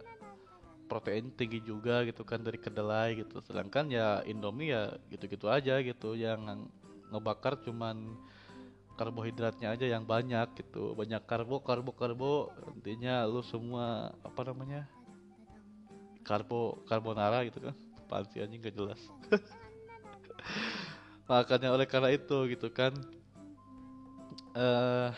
protein 0.85 1.33
tinggi 1.33 1.63
juga 1.65 2.05
gitu 2.05 2.21
kan 2.27 2.43
dari 2.43 2.59
kedelai 2.59 3.23
gitu. 3.23 3.39
Sedangkan 3.41 3.89
ya 3.89 4.21
Indomie 4.27 4.75
ya 4.75 4.93
gitu-gitu 5.09 5.47
aja 5.49 5.79
gitu 5.81 6.13
yang 6.13 6.67
ngebakar 7.09 7.57
cuman 7.63 8.19
karbohidratnya 8.95 9.75
aja 9.75 9.85
yang 9.85 10.07
banyak 10.07 10.47
gitu. 10.59 10.95
Banyak 10.95 11.23
karbo 11.27 11.59
karbo 11.61 11.91
karbo 11.91 12.51
intinya 12.75 13.27
lu 13.27 13.43
semua 13.43 14.15
apa 14.23 14.41
namanya 14.47 14.87
karbo 16.23 16.79
karbonara 16.87 17.43
gitu 17.47 17.59
kan. 17.59 17.75
Pansi 18.07 18.41
anjing 18.41 18.63
gak 18.63 18.75
jelas. 18.75 19.01
Makanya 21.29 21.73
oleh 21.73 21.89
karena 21.89 22.13
itu 22.13 22.37
gitu 22.53 22.69
kan 22.69 22.93
uh, 24.53 25.09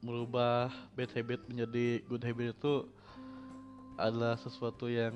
merubah 0.00 0.72
bad 0.96 1.12
habit 1.12 1.44
menjadi 1.46 2.00
good 2.08 2.24
habit 2.24 2.56
itu 2.56 2.74
adalah 4.00 4.40
sesuatu 4.40 4.88
yang 4.88 5.12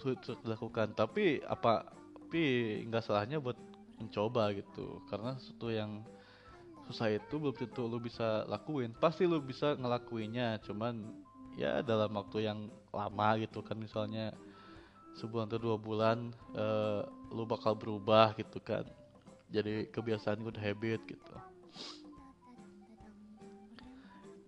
sulit 0.00 0.18
untuk 0.24 0.40
dilakukan. 0.42 0.96
Tapi 0.96 1.44
apa 1.44 1.92
tapi 2.16 2.80
nggak 2.88 3.04
salahnya 3.04 3.36
buat 3.36 3.60
mencoba 4.00 4.56
gitu. 4.56 5.04
Karena 5.12 5.36
sesuatu 5.36 5.68
yang 5.68 6.00
susah 6.90 7.14
itu 7.14 7.34
belum 7.38 7.54
tentu 7.54 7.86
lu 7.86 8.02
bisa 8.02 8.42
lakuin 8.50 8.90
pasti 8.96 9.28
lu 9.28 9.38
bisa 9.38 9.78
ngelakuinnya 9.78 10.58
cuman 10.66 11.02
ya 11.54 11.84
dalam 11.84 12.10
waktu 12.16 12.48
yang 12.48 12.72
lama 12.90 13.28
gitu 13.38 13.60
kan 13.60 13.78
misalnya 13.78 14.34
sebulan 15.20 15.46
atau 15.46 15.60
dua 15.60 15.76
bulan 15.76 16.32
uh, 16.56 17.04
lu 17.30 17.44
bakal 17.44 17.76
berubah 17.76 18.32
gitu 18.34 18.58
kan 18.58 18.88
jadi 19.52 19.86
kebiasaan 19.92 20.40
good 20.40 20.56
habit 20.56 21.04
gitu 21.04 21.36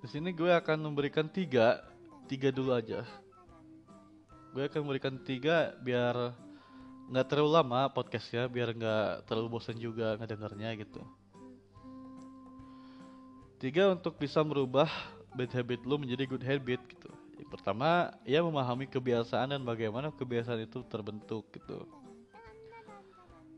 di 0.05 0.13
sini 0.13 0.37
gue 0.37 0.53
akan 0.53 0.85
memberikan 0.85 1.25
tiga, 1.25 1.81
tiga 2.29 2.53
dulu 2.53 2.77
aja. 2.77 3.09
Gue 4.53 4.69
akan 4.69 4.85
memberikan 4.85 5.17
tiga 5.17 5.73
biar 5.81 6.37
nggak 7.09 7.25
terlalu 7.25 7.57
lama 7.57 7.89
podcastnya, 7.89 8.45
biar 8.45 8.77
nggak 8.77 9.25
terlalu 9.25 9.57
bosan 9.57 9.81
juga 9.81 10.13
ngedengarnya 10.21 10.77
gitu. 10.77 11.01
Tiga 13.59 13.95
untuk 13.95 14.19
bisa 14.19 14.43
merubah 14.43 14.91
bad 15.35 15.51
habit 15.51 15.83
lu 15.87 15.99
menjadi 15.99 16.25
good 16.27 16.45
habit 16.45 16.81
gitu. 16.91 17.11
Pertama, 17.51 18.11
ya 18.27 18.43
memahami 18.43 18.91
kebiasaan 18.91 19.55
dan 19.55 19.63
bagaimana 19.63 20.11
kebiasaan 20.11 20.67
itu 20.67 20.83
terbentuk 20.91 21.47
gitu. 21.55 21.87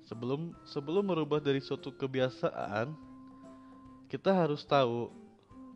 Sebelum 0.04 0.52
sebelum 0.68 1.00
merubah 1.00 1.40
dari 1.40 1.64
suatu 1.64 1.88
kebiasaan, 1.96 2.92
kita 4.12 4.30
harus 4.36 4.68
tahu 4.68 5.08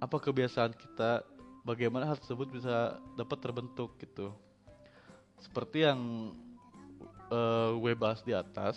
apa 0.04 0.16
kebiasaan 0.20 0.76
kita, 0.76 1.24
bagaimana 1.64 2.12
hal 2.12 2.20
tersebut 2.20 2.52
bisa 2.52 3.00
dapat 3.16 3.40
terbentuk 3.40 3.96
gitu. 3.96 4.36
Seperti 5.40 5.88
yang 5.88 6.32
uh, 7.32 7.72
gue 7.80 7.92
bahas 7.96 8.20
di 8.20 8.36
atas, 8.36 8.76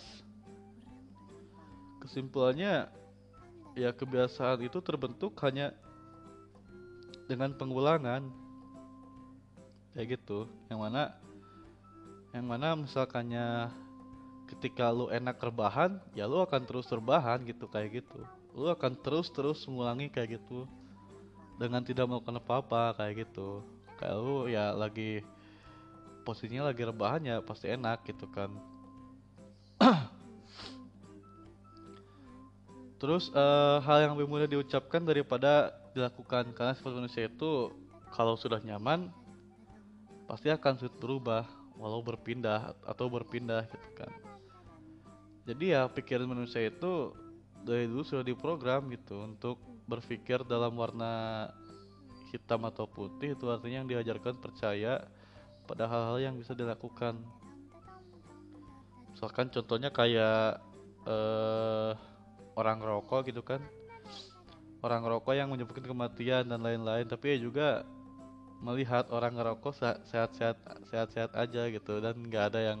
kesimpulannya 2.00 2.88
ya 3.74 3.90
kebiasaan 3.90 4.62
itu 4.62 4.78
terbentuk 4.80 5.34
hanya 5.42 5.74
dengan 7.26 7.54
pengulangan. 7.54 8.26
Kayak 9.94 10.18
gitu. 10.18 10.50
Yang 10.70 10.80
mana 10.80 11.02
yang 12.34 12.46
mana 12.50 12.74
misalkannya 12.74 13.70
ketika 14.50 14.90
lu 14.90 15.06
enak 15.06 15.38
rebahan 15.38 16.02
ya 16.18 16.26
lu 16.26 16.42
akan 16.42 16.66
terus 16.66 16.90
rebahan 16.90 17.42
gitu 17.46 17.70
kayak 17.70 18.02
gitu. 18.02 18.20
Lu 18.54 18.70
akan 18.70 18.98
terus 18.98 19.30
terus 19.30 19.62
mengulangi 19.66 20.10
kayak 20.10 20.42
gitu. 20.42 20.66
Dengan 21.54 21.86
tidak 21.86 22.10
melakukan 22.10 22.42
apa-apa 22.42 22.98
kayak 22.98 23.26
gitu. 23.30 23.62
Kayak 23.98 24.16
lu 24.18 24.50
ya 24.50 24.74
lagi 24.74 25.22
posisinya 26.26 26.72
lagi 26.72 26.82
rebahan 26.82 27.22
ya 27.22 27.36
pasti 27.44 27.70
enak 27.70 28.02
gitu 28.08 28.26
kan 28.32 28.50
terus 33.04 33.28
uh, 33.36 33.84
hal 33.84 34.08
yang 34.08 34.16
lebih 34.16 34.32
mudah 34.32 34.48
diucapkan 34.48 35.04
daripada 35.04 35.76
dilakukan 35.92 36.56
karena 36.56 36.72
sifat 36.72 36.96
manusia 36.96 37.28
itu 37.28 37.68
kalau 38.08 38.32
sudah 38.32 38.64
nyaman 38.64 39.12
pasti 40.24 40.48
akan 40.48 40.80
sulit 40.80 40.96
berubah 40.96 41.44
walau 41.76 42.00
berpindah 42.00 42.72
atau 42.88 43.12
berpindah 43.12 43.68
gitu 43.68 43.88
kan. 43.92 44.08
Jadi 45.44 45.76
ya 45.76 45.84
pikiran 45.84 46.24
manusia 46.24 46.64
itu 46.64 47.12
dari 47.60 47.84
dulu 47.84 48.08
sudah 48.08 48.24
diprogram 48.24 48.88
gitu 48.88 49.20
untuk 49.20 49.60
berpikir 49.84 50.40
dalam 50.48 50.72
warna 50.72 51.52
hitam 52.32 52.64
atau 52.64 52.88
putih 52.88 53.36
itu 53.36 53.44
artinya 53.52 53.84
yang 53.84 53.90
diajarkan 53.92 54.40
percaya 54.40 55.04
pada 55.68 55.84
hal-hal 55.84 56.32
yang 56.32 56.34
bisa 56.40 56.56
dilakukan. 56.56 57.20
Misalkan 59.12 59.52
contohnya 59.52 59.92
kayak 59.92 60.64
uh, 61.04 61.92
orang 62.54 62.78
rokok 62.82 63.30
gitu 63.30 63.42
kan. 63.42 63.60
Orang 64.84 65.04
rokok 65.06 65.32
yang 65.32 65.48
menyebabkan 65.48 65.84
kematian 65.84 66.44
dan 66.48 66.60
lain-lain. 66.60 67.08
Tapi 67.08 67.36
ya 67.36 67.38
juga 67.40 67.68
melihat 68.64 69.08
orang 69.12 69.36
ngerokok 69.36 69.72
sehat-sehat 70.08 70.56
sehat-sehat 70.88 71.32
aja 71.36 71.62
gitu. 71.68 72.00
Dan 72.00 72.28
nggak 72.28 72.54
ada 72.54 72.74
yang 72.74 72.80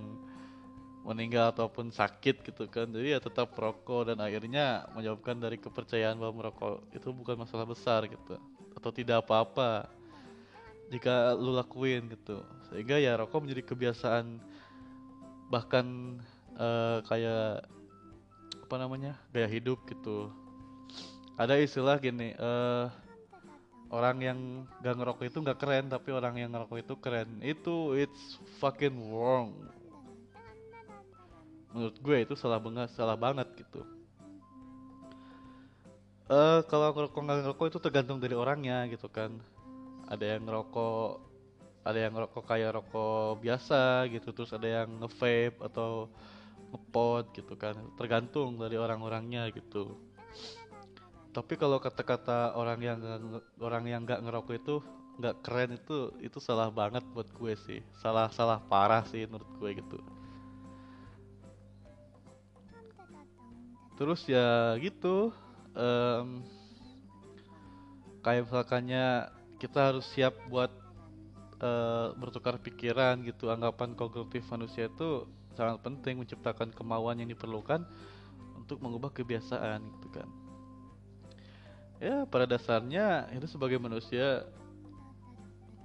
meninggal 1.04 1.52
ataupun 1.52 1.92
sakit 1.92 2.44
gitu 2.44 2.64
kan. 2.68 2.88
Jadi 2.88 3.16
ya 3.16 3.20
tetap 3.20 3.52
rokok 3.52 4.12
dan 4.12 4.18
akhirnya 4.24 4.88
menyebabkan 4.96 5.36
dari 5.36 5.60
kepercayaan 5.60 6.16
bahwa 6.16 6.44
merokok 6.44 6.88
itu 6.96 7.08
bukan 7.12 7.44
masalah 7.44 7.68
besar 7.68 8.08
gitu. 8.08 8.40
Atau 8.72 8.90
tidak 8.92 9.24
apa-apa 9.24 9.88
jika 10.88 11.36
lu 11.36 11.56
lakuin 11.56 12.08
gitu. 12.12 12.40
Sehingga 12.72 13.00
ya 13.00 13.16
rokok 13.20 13.44
menjadi 13.44 13.62
kebiasaan 13.68 14.40
bahkan 15.52 16.18
uh, 16.56 17.04
kayak 17.04 17.68
apa 18.64 18.76
namanya 18.80 19.20
gaya 19.30 19.46
hidup 19.46 19.84
gitu. 19.86 20.32
Ada 21.36 21.60
istilah 21.60 22.00
gini 22.00 22.32
uh, 22.40 22.88
orang 23.92 24.16
yang 24.24 24.38
gak 24.80 24.96
ngerokok 24.96 25.24
itu 25.28 25.38
gak 25.44 25.60
keren 25.60 25.92
tapi 25.92 26.10
orang 26.10 26.40
yang 26.40 26.50
ngerokok 26.50 26.78
itu 26.80 26.94
keren. 26.96 27.28
Itu 27.44 27.92
it's 27.92 28.40
fucking 28.58 28.96
wrong. 29.12 29.52
Menurut 31.76 31.96
gue 32.00 32.16
itu 32.24 32.34
salah 32.34 32.56
banget 32.56 32.88
salah 32.96 33.18
banget 33.18 33.50
gitu. 33.60 33.84
Uh, 36.24 36.64
kalau 36.72 36.88
ngerokok 36.96 37.20
nggak 37.20 37.38
ngerokok 37.44 37.66
itu 37.68 37.78
tergantung 37.84 38.16
dari 38.16 38.32
orangnya 38.32 38.88
gitu 38.88 39.12
kan. 39.12 39.36
Ada 40.08 40.38
yang 40.38 40.48
ngerokok 40.48 41.34
ada 41.84 41.98
yang 42.00 42.16
ngerokok 42.16 42.44
kayak 42.48 42.80
rokok 42.80 43.44
biasa 43.44 44.08
gitu 44.08 44.32
terus 44.32 44.56
ada 44.56 44.64
yang 44.64 44.88
nge-vape 45.04 45.60
atau 45.60 46.08
ngepot 46.74 47.30
gitu 47.32 47.54
kan. 47.54 47.78
Tergantung 47.94 48.58
dari 48.58 48.74
orang-orangnya 48.74 49.48
gitu. 49.54 49.94
Tapi 51.34 51.54
kalau 51.58 51.78
kata-kata 51.82 52.54
orang 52.54 52.78
yang 52.82 52.98
orang 53.58 53.84
yang 53.90 54.02
nggak 54.06 54.22
ngerokok 54.22 54.54
itu 54.54 54.76
nggak 55.14 55.46
keren 55.46 55.78
itu 55.78 56.10
itu 56.18 56.38
salah 56.42 56.70
banget 56.70 57.02
buat 57.14 57.26
gue 57.30 57.54
sih. 57.54 57.80
Salah 58.02 58.30
salah 58.34 58.58
parah 58.58 59.06
sih 59.06 59.26
menurut 59.26 59.50
gue 59.58 59.70
gitu. 59.78 59.98
Terus 63.94 64.26
ya 64.26 64.74
gitu 64.82 65.30
um, 65.78 66.42
kayak 68.22 68.50
misalkannya 68.50 69.30
kita 69.62 69.94
harus 69.94 70.06
siap 70.10 70.34
buat 70.50 70.70
uh, 71.62 72.14
bertukar 72.18 72.58
pikiran 72.58 73.22
gitu. 73.22 73.50
Anggapan 73.50 73.94
kognitif 73.94 74.46
manusia 74.50 74.90
itu 74.90 75.26
sangat 75.54 75.80
penting 75.80 76.20
menciptakan 76.20 76.74
kemauan 76.74 77.18
yang 77.22 77.30
diperlukan 77.30 77.86
untuk 78.58 78.78
mengubah 78.82 79.10
kebiasaan 79.14 79.80
gitu 79.98 80.08
kan. 80.10 80.28
Ya 82.02 82.26
pada 82.28 82.44
dasarnya 82.44 83.30
itu 83.32 83.46
sebagai 83.48 83.78
manusia 83.78 84.44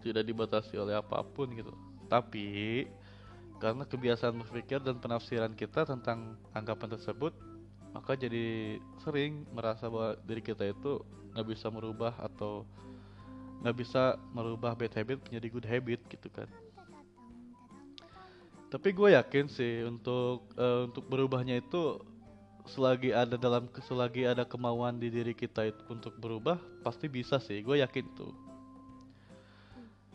tidak 0.01 0.25
dibatasi 0.25 0.75
oleh 0.75 0.97
apa 0.97 1.21
pun 1.21 1.53
gitu. 1.53 1.71
Tapi 2.09 2.87
karena 3.59 3.83
kebiasaan 3.83 4.39
berpikir 4.39 4.79
dan 4.81 4.97
penafsiran 4.97 5.51
kita 5.53 5.83
tentang 5.83 6.39
anggapan 6.55 6.95
tersebut 6.95 7.35
maka 7.91 8.15
jadi 8.15 8.77
sering 9.01 9.43
merasa 9.51 9.89
bahwa 9.89 10.15
diri 10.23 10.39
kita 10.39 10.63
itu 10.63 11.01
nggak 11.35 11.47
bisa 11.51 11.67
merubah 11.67 12.15
atau 12.21 12.63
nggak 13.59 13.75
bisa 13.75 14.15
merubah 14.31 14.77
bad 14.77 14.93
habit 14.95 15.19
menjadi 15.27 15.47
good 15.51 15.67
habit 15.67 15.99
gitu 16.07 16.29
kan 16.31 16.47
tapi 18.69 18.93
gue 18.93 19.17
yakin 19.17 19.49
sih 19.49 19.81
untuk 19.81 20.45
uh, 20.53 20.85
untuk 20.85 21.09
berubahnya 21.09 21.57
itu 21.57 21.97
selagi 22.69 23.09
ada 23.09 23.33
dalam 23.33 23.65
selagi 23.81 24.29
ada 24.29 24.45
kemauan 24.45 25.01
di 25.01 25.09
diri 25.09 25.33
kita 25.33 25.73
itu 25.73 25.81
untuk 25.89 26.13
berubah 26.21 26.61
pasti 26.85 27.09
bisa 27.09 27.41
sih. 27.41 27.65
Gue 27.65 27.81
yakin 27.81 28.05
tuh. 28.13 28.29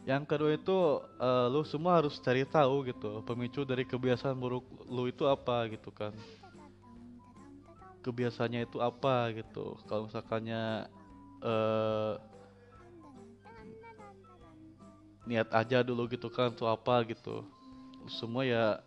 Yang 0.06 0.22
kedua 0.30 0.50
itu 0.54 0.78
uh, 1.18 1.50
lu 1.50 1.66
semua 1.66 1.98
harus 1.98 2.14
cari 2.22 2.46
tahu 2.46 2.86
gitu 2.86 3.26
pemicu 3.26 3.66
dari 3.66 3.82
kebiasaan 3.82 4.38
buruk 4.38 4.62
lu 4.86 5.10
itu 5.10 5.26
apa 5.26 5.66
gitu 5.74 5.90
kan. 5.90 6.14
Kebiasaannya 8.06 8.70
itu 8.70 8.78
apa 8.78 9.34
gitu. 9.34 9.74
Kalau 9.90 10.06
misalkannya 10.06 10.86
uh, 11.42 12.22
niat 15.26 15.50
aja 15.50 15.82
dulu 15.82 16.06
gitu 16.06 16.30
kan 16.30 16.54
tuh 16.54 16.68
apa 16.68 17.02
gitu 17.08 17.42
semua 18.08 18.44
ya 18.44 18.80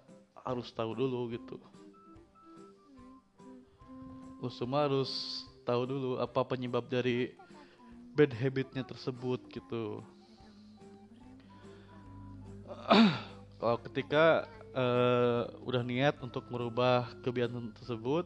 harus 0.45 0.71
tahu 0.71 0.95
dulu 0.95 1.34
gitu. 1.34 1.60
Lu 4.39 4.49
semua 4.53 4.86
harus 4.86 5.43
tahu 5.67 5.84
dulu 5.84 6.10
apa 6.21 6.41
penyebab 6.45 6.88
dari 6.88 7.34
bad 8.15 8.32
habitnya 8.34 8.86
tersebut 8.86 9.41
gitu. 9.51 10.01
Kalau 13.60 13.77
ketika 13.84 14.47
uh, 14.77 15.49
udah 15.65 15.82
niat 15.82 16.21
untuk 16.21 16.45
merubah 16.53 17.10
kebiasaan 17.25 17.73
tersebut 17.73 18.25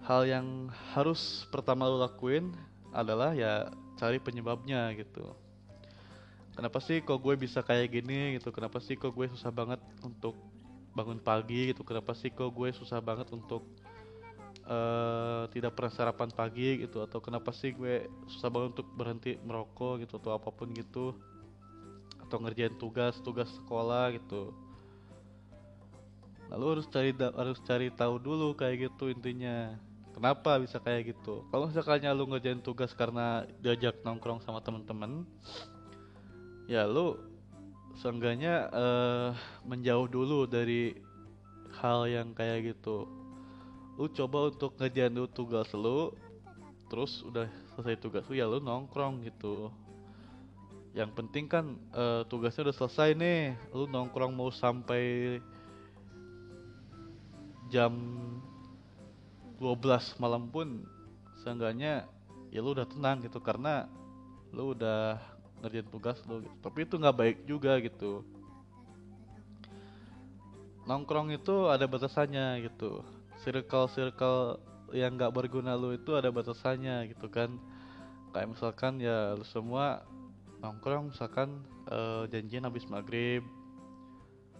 hal 0.00 0.24
yang 0.24 0.72
harus 0.96 1.44
pertama 1.52 1.86
lo 1.86 2.00
lakuin 2.00 2.50
adalah 2.90 3.36
ya 3.36 3.68
cari 4.00 4.16
penyebabnya 4.18 4.90
gitu 4.96 5.36
kenapa 6.60 6.76
sih 6.84 7.00
kok 7.00 7.16
gue 7.24 7.34
bisa 7.40 7.64
kayak 7.64 7.88
gini? 7.88 8.36
gitu. 8.36 8.52
Kenapa 8.52 8.84
sih 8.84 8.92
kok 8.92 9.16
gue 9.16 9.32
susah 9.32 9.48
banget 9.48 9.80
untuk 10.04 10.36
bangun 10.92 11.16
pagi? 11.16 11.72
gitu. 11.72 11.80
Kenapa 11.88 12.12
sih 12.12 12.28
kok 12.28 12.52
gue 12.52 12.68
susah 12.76 13.00
banget 13.00 13.32
untuk 13.32 13.64
uh, 14.68 15.48
tidak 15.56 15.72
pernah 15.72 15.88
sarapan 15.88 16.28
pagi? 16.28 16.84
gitu. 16.84 17.00
Atau 17.00 17.24
kenapa 17.24 17.56
sih 17.56 17.72
gue 17.72 18.04
susah 18.28 18.52
banget 18.52 18.76
untuk 18.76 18.88
berhenti 18.92 19.40
merokok? 19.40 20.04
gitu. 20.04 20.20
Atau 20.20 20.36
apa 20.36 20.52
pun 20.52 20.68
gitu. 20.76 21.16
Atau 22.20 22.44
ngerjain 22.44 22.76
tugas 22.76 23.16
tugas 23.24 23.48
sekolah? 23.64 24.12
gitu. 24.20 24.52
Lalu 26.52 26.64
harus 26.76 26.86
cari 26.92 27.10
harus 27.16 27.58
cari 27.64 27.88
tahu 27.88 28.20
dulu 28.20 28.52
kayak 28.52 28.92
gitu 28.92 29.08
intinya. 29.08 29.80
Kenapa 30.12 30.60
bisa 30.60 30.76
kayak 30.76 31.16
gitu? 31.16 31.48
Kalau 31.48 31.72
misalnya 31.72 32.12
lu 32.12 32.28
ngerjain 32.28 32.60
tugas 32.60 32.92
karena 32.92 33.48
diajak 33.64 34.04
nongkrong 34.04 34.44
sama 34.44 34.60
temen-temen 34.60 35.24
ya 36.70 36.86
lu 36.86 37.18
seenggaknya 37.98 38.70
uh, 38.70 39.34
menjauh 39.66 40.06
dulu 40.06 40.46
dari 40.46 40.94
hal 41.82 42.06
yang 42.06 42.30
kayak 42.30 42.78
gitu. 42.78 43.10
Lu 43.98 44.06
coba 44.06 44.54
untuk 44.54 44.78
ngejalan 44.78 45.18
dulu 45.18 45.28
tugas 45.34 45.66
lu 45.74 46.14
terus 46.86 47.26
udah 47.26 47.50
selesai 47.74 47.98
tugas 47.98 48.22
lu 48.30 48.38
ya 48.38 48.46
lu 48.46 48.62
nongkrong 48.62 49.26
gitu. 49.26 49.74
Yang 50.94 51.10
penting 51.18 51.50
kan 51.50 51.74
uh, 51.90 52.22
tugasnya 52.30 52.70
udah 52.70 52.76
selesai 52.78 53.18
nih 53.18 53.58
lu 53.74 53.90
nongkrong 53.90 54.30
mau 54.30 54.54
sampai 54.54 55.42
jam 57.66 57.98
12 59.58 60.22
malam 60.22 60.46
pun 60.46 60.86
seenggaknya 61.42 62.06
ya 62.54 62.62
lu 62.62 62.78
udah 62.78 62.86
tenang 62.86 63.26
gitu 63.26 63.42
karena 63.42 63.90
lu 64.54 64.74
udah 64.74 65.18
ngerjain 65.60 65.88
tugas 65.88 66.18
lo 66.26 66.40
gitu. 66.40 66.56
tapi 66.64 66.88
itu 66.88 66.94
nggak 66.96 67.16
baik 67.16 67.38
juga 67.44 67.76
gitu. 67.80 68.24
Nongkrong 70.88 71.30
itu 71.30 71.68
ada 71.70 71.84
batasannya 71.86 72.66
gitu. 72.66 73.04
Circle 73.44 73.86
circle 73.92 74.58
yang 74.90 75.14
nggak 75.14 75.30
berguna 75.30 75.78
lo 75.78 75.94
itu 75.94 76.16
ada 76.16 76.32
batasannya 76.32 77.12
gitu 77.14 77.28
kan. 77.30 77.54
Kayak 78.32 78.56
misalkan 78.56 78.98
ya 78.98 79.36
lu 79.36 79.46
semua 79.46 80.02
nongkrong 80.64 81.14
misalkan 81.14 81.62
uh, 81.88 82.24
janjian 82.28 82.68
habis 82.68 82.84
maghrib 82.88 83.40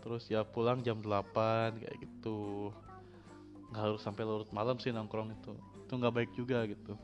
terus 0.01 0.25
ya 0.33 0.41
pulang 0.41 0.81
jam 0.81 1.01
8 1.01 1.81
kayak 1.81 1.97
gitu. 1.99 2.71
Nggak 3.73 3.83
harus 3.83 4.01
sampai 4.01 4.23
larut 4.29 4.49
malam 4.53 4.77
sih 4.79 4.93
nongkrong 4.93 5.33
itu. 5.33 5.53
Itu 5.89 5.93
nggak 5.97 6.15
baik 6.15 6.31
juga 6.37 6.65
gitu 6.69 6.95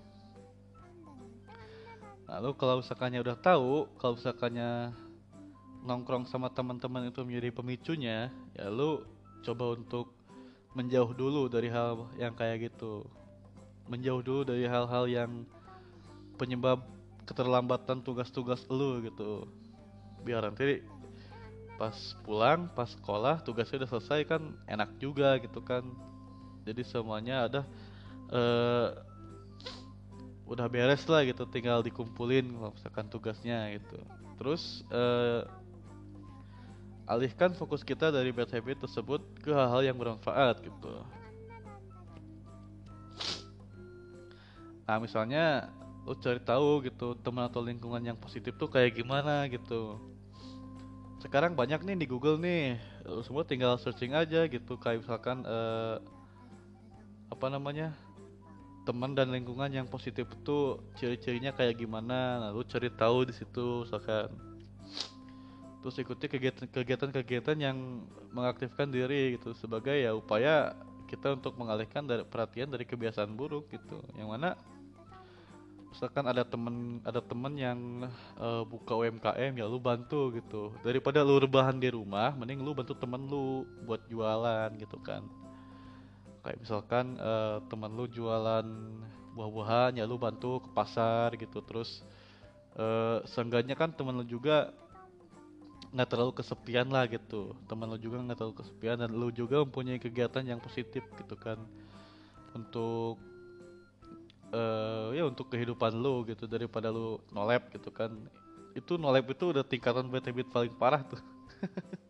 Lalu 2.26 2.50
kalau 2.58 2.82
misalkannya 2.82 3.22
udah 3.22 3.36
tahu, 3.38 3.86
kalau 4.02 4.18
misalkannya 4.18 4.90
nongkrong 5.86 6.26
sama 6.26 6.50
teman-teman 6.50 7.06
itu 7.06 7.22
menjadi 7.22 7.50
pemicunya, 7.54 8.18
ya 8.58 8.66
lu 8.66 9.06
coba 9.46 9.78
untuk 9.78 10.10
menjauh 10.74 11.14
dulu 11.14 11.46
dari 11.46 11.70
hal 11.70 12.10
yang 12.18 12.34
kayak 12.34 12.68
gitu. 12.70 13.06
Menjauh 13.86 14.20
dulu 14.20 14.42
dari 14.42 14.66
hal-hal 14.66 15.06
yang 15.06 15.46
penyebab 16.34 16.82
keterlambatan 17.24 18.02
tugas-tugas 18.02 18.66
lu 18.66 18.98
gitu. 19.06 19.46
Biar 20.26 20.42
nanti 20.42 20.82
pas 21.78 21.94
pulang, 22.26 22.66
pas 22.74 22.90
sekolah 22.90 23.46
tugasnya 23.46 23.86
udah 23.86 23.90
selesai 23.96 24.20
kan 24.26 24.42
enak 24.66 24.98
juga 24.98 25.38
gitu 25.38 25.62
kan. 25.62 25.86
Jadi 26.66 26.82
semuanya 26.82 27.46
ada 27.46 27.62
uh, 28.34 28.90
udah 30.46 30.70
beres 30.70 31.02
lah 31.10 31.26
gitu 31.26 31.42
tinggal 31.50 31.82
dikumpulin 31.82 32.54
kalau 32.54 32.72
misalkan 32.72 33.06
tugasnya 33.10 33.74
gitu. 33.74 33.98
Terus 34.38 34.86
uh, 34.94 35.42
alihkan 37.06 37.54
fokus 37.54 37.82
kita 37.82 38.14
dari 38.14 38.30
bad 38.30 38.50
habit 38.50 38.86
tersebut 38.86 39.22
ke 39.42 39.50
hal-hal 39.50 39.82
yang 39.82 39.98
bermanfaat 39.98 40.62
gitu. 40.62 41.02
Nah 44.86 44.96
misalnya 45.02 45.70
lu 46.06 46.14
cari 46.14 46.38
tahu 46.38 46.86
gitu 46.86 47.18
teman 47.18 47.50
atau 47.50 47.58
lingkungan 47.58 47.98
yang 47.98 48.14
positif 48.14 48.54
tuh 48.54 48.70
kayak 48.70 48.94
gimana 48.94 49.50
gitu. 49.50 49.98
Sekarang 51.18 51.58
banyak 51.58 51.82
nih 51.82 51.98
di 51.98 52.06
Google 52.06 52.38
nih 52.38 52.78
lu 53.02 53.22
semua 53.26 53.42
tinggal 53.42 53.74
searching 53.82 54.14
aja 54.14 54.46
gitu 54.46 54.78
kayak 54.78 55.02
misalkan 55.02 55.42
eh, 55.42 55.98
apa 57.30 57.46
namanya 57.50 57.90
teman 58.86 59.18
dan 59.18 59.34
lingkungan 59.34 59.66
yang 59.66 59.90
positif 59.90 60.30
itu 60.30 60.78
ciri-cirinya 60.94 61.50
kayak 61.50 61.82
gimana? 61.82 62.38
Nah, 62.38 62.50
lu 62.54 62.62
cari 62.62 62.86
tahu 62.94 63.26
di 63.26 63.34
situ 63.34 63.82
misalkan. 63.82 64.30
Terus 65.82 66.02
ikuti 66.02 66.26
kegiatan-kegiatan 66.70 67.58
yang 67.58 68.06
mengaktifkan 68.30 68.90
diri 68.90 69.38
gitu 69.38 69.54
sebagai 69.54 69.94
ya 69.94 70.14
upaya 70.14 70.74
kita 71.06 71.38
untuk 71.38 71.54
mengalihkan 71.58 72.02
dari 72.06 72.26
perhatian 72.26 72.70
dari 72.70 72.86
kebiasaan 72.86 73.34
buruk 73.34 73.70
gitu. 73.74 74.02
Yang 74.18 74.28
mana 74.30 74.48
misalkan 75.90 76.26
ada 76.26 76.42
temen 76.42 76.98
ada 77.06 77.22
temen 77.22 77.54
yang 77.54 77.78
uh, 78.38 78.66
buka 78.66 78.98
UMKM 78.98 79.52
ya 79.58 79.66
lu 79.66 79.78
bantu 79.78 80.34
gitu. 80.34 80.74
Daripada 80.82 81.22
lu 81.22 81.38
rebahan 81.38 81.78
di 81.78 81.90
rumah 81.90 82.34
mending 82.34 82.62
lu 82.62 82.74
bantu 82.74 82.94
temen 82.98 83.26
lu 83.26 83.66
buat 83.86 84.02
jualan 84.10 84.74
gitu 84.78 84.98
kan 85.02 85.22
kayak 86.46 86.62
misalkan 86.62 87.18
uh, 87.18 87.58
temen 87.66 87.90
lu 87.90 88.06
jualan 88.06 88.66
buah-buahan 89.34 89.98
ya 89.98 90.06
lu 90.06 90.14
bantu 90.14 90.62
ke 90.62 90.70
pasar 90.70 91.34
gitu. 91.34 91.58
Terus 91.66 92.06
uh, 92.78 93.18
seenggaknya 93.26 93.74
kan 93.74 93.90
temen 93.90 94.14
lu 94.14 94.22
juga 94.22 94.70
nggak 95.90 96.06
terlalu 96.06 96.32
kesepian 96.38 96.86
lah 96.86 97.10
gitu. 97.10 97.50
Teman 97.66 97.90
lu 97.90 97.98
juga 97.98 98.22
nggak 98.22 98.38
terlalu 98.38 98.56
kesepian 98.62 99.02
dan 99.02 99.10
lu 99.10 99.34
juga 99.34 99.66
mempunyai 99.66 99.98
kegiatan 99.98 100.46
yang 100.46 100.62
positif 100.62 101.02
gitu 101.18 101.34
kan. 101.34 101.58
Untuk 102.54 103.18
uh, 104.54 105.10
ya 105.10 105.26
untuk 105.26 105.50
kehidupan 105.50 105.98
lu 105.98 106.22
gitu 106.30 106.46
daripada 106.46 106.94
lu 106.94 107.18
nolep 107.34 107.74
gitu 107.74 107.90
kan. 107.90 108.14
Itu 108.78 109.02
nolep 109.02 109.34
itu 109.34 109.50
udah 109.50 109.66
tingkatan 109.66 110.06
bad 110.06 110.22
habit 110.30 110.46
paling 110.54 110.74
parah 110.78 111.02
tuh. 111.02 111.18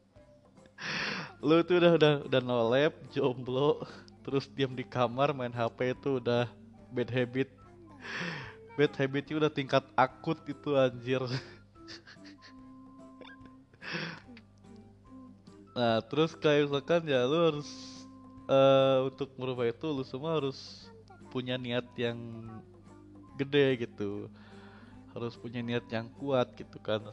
Lu 1.44 1.60
itu 1.60 1.76
udah 1.76 1.92
udah 2.00 2.12
udah 2.26 2.40
nolep 2.40 2.92
jomblo 3.12 3.84
terus 4.26 4.50
diam 4.50 4.74
di 4.74 4.82
kamar 4.82 5.30
main 5.30 5.54
HP 5.54 5.94
itu 5.94 6.18
udah 6.18 6.50
bad 6.90 7.06
habit. 7.14 7.46
Bad 8.74 8.92
habitnya 8.98 9.38
udah 9.38 9.52
tingkat 9.54 9.86
akut 9.94 10.42
itu 10.50 10.74
anjir. 10.74 11.22
Nah 15.76 16.00
terus 16.08 16.32
kayak 16.32 16.72
misalkan 16.72 17.04
ya 17.04 17.28
lu 17.28 17.36
harus 17.52 17.68
uh, 18.48 19.04
untuk 19.12 19.28
merubah 19.36 19.68
itu 19.68 19.84
lu 19.92 20.00
semua 20.08 20.40
harus 20.40 20.88
punya 21.28 21.60
niat 21.60 21.84
yang 22.00 22.16
gede 23.36 23.84
gitu. 23.84 24.32
Harus 25.12 25.36
punya 25.36 25.60
niat 25.60 25.84
yang 25.92 26.08
kuat 26.16 26.56
gitu 26.56 26.80
kan. 26.80 27.04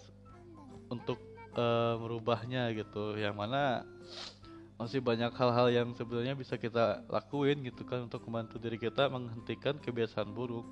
Untuk 0.88 1.20
uh, 1.60 2.00
merubahnya 2.00 2.72
gitu. 2.72 3.20
Yang 3.20 3.36
mana 3.36 3.84
masih 4.78 5.00
banyak 5.00 5.30
hal-hal 5.38 5.68
yang 5.70 5.88
sebenarnya 5.94 6.34
bisa 6.34 6.58
kita 6.58 7.06
lakuin 7.06 7.62
gitu 7.62 7.86
kan 7.86 8.10
untuk 8.10 8.26
membantu 8.26 8.58
diri 8.58 8.82
kita 8.82 9.08
menghentikan 9.08 9.78
kebiasaan 9.78 10.34
buruk. 10.34 10.66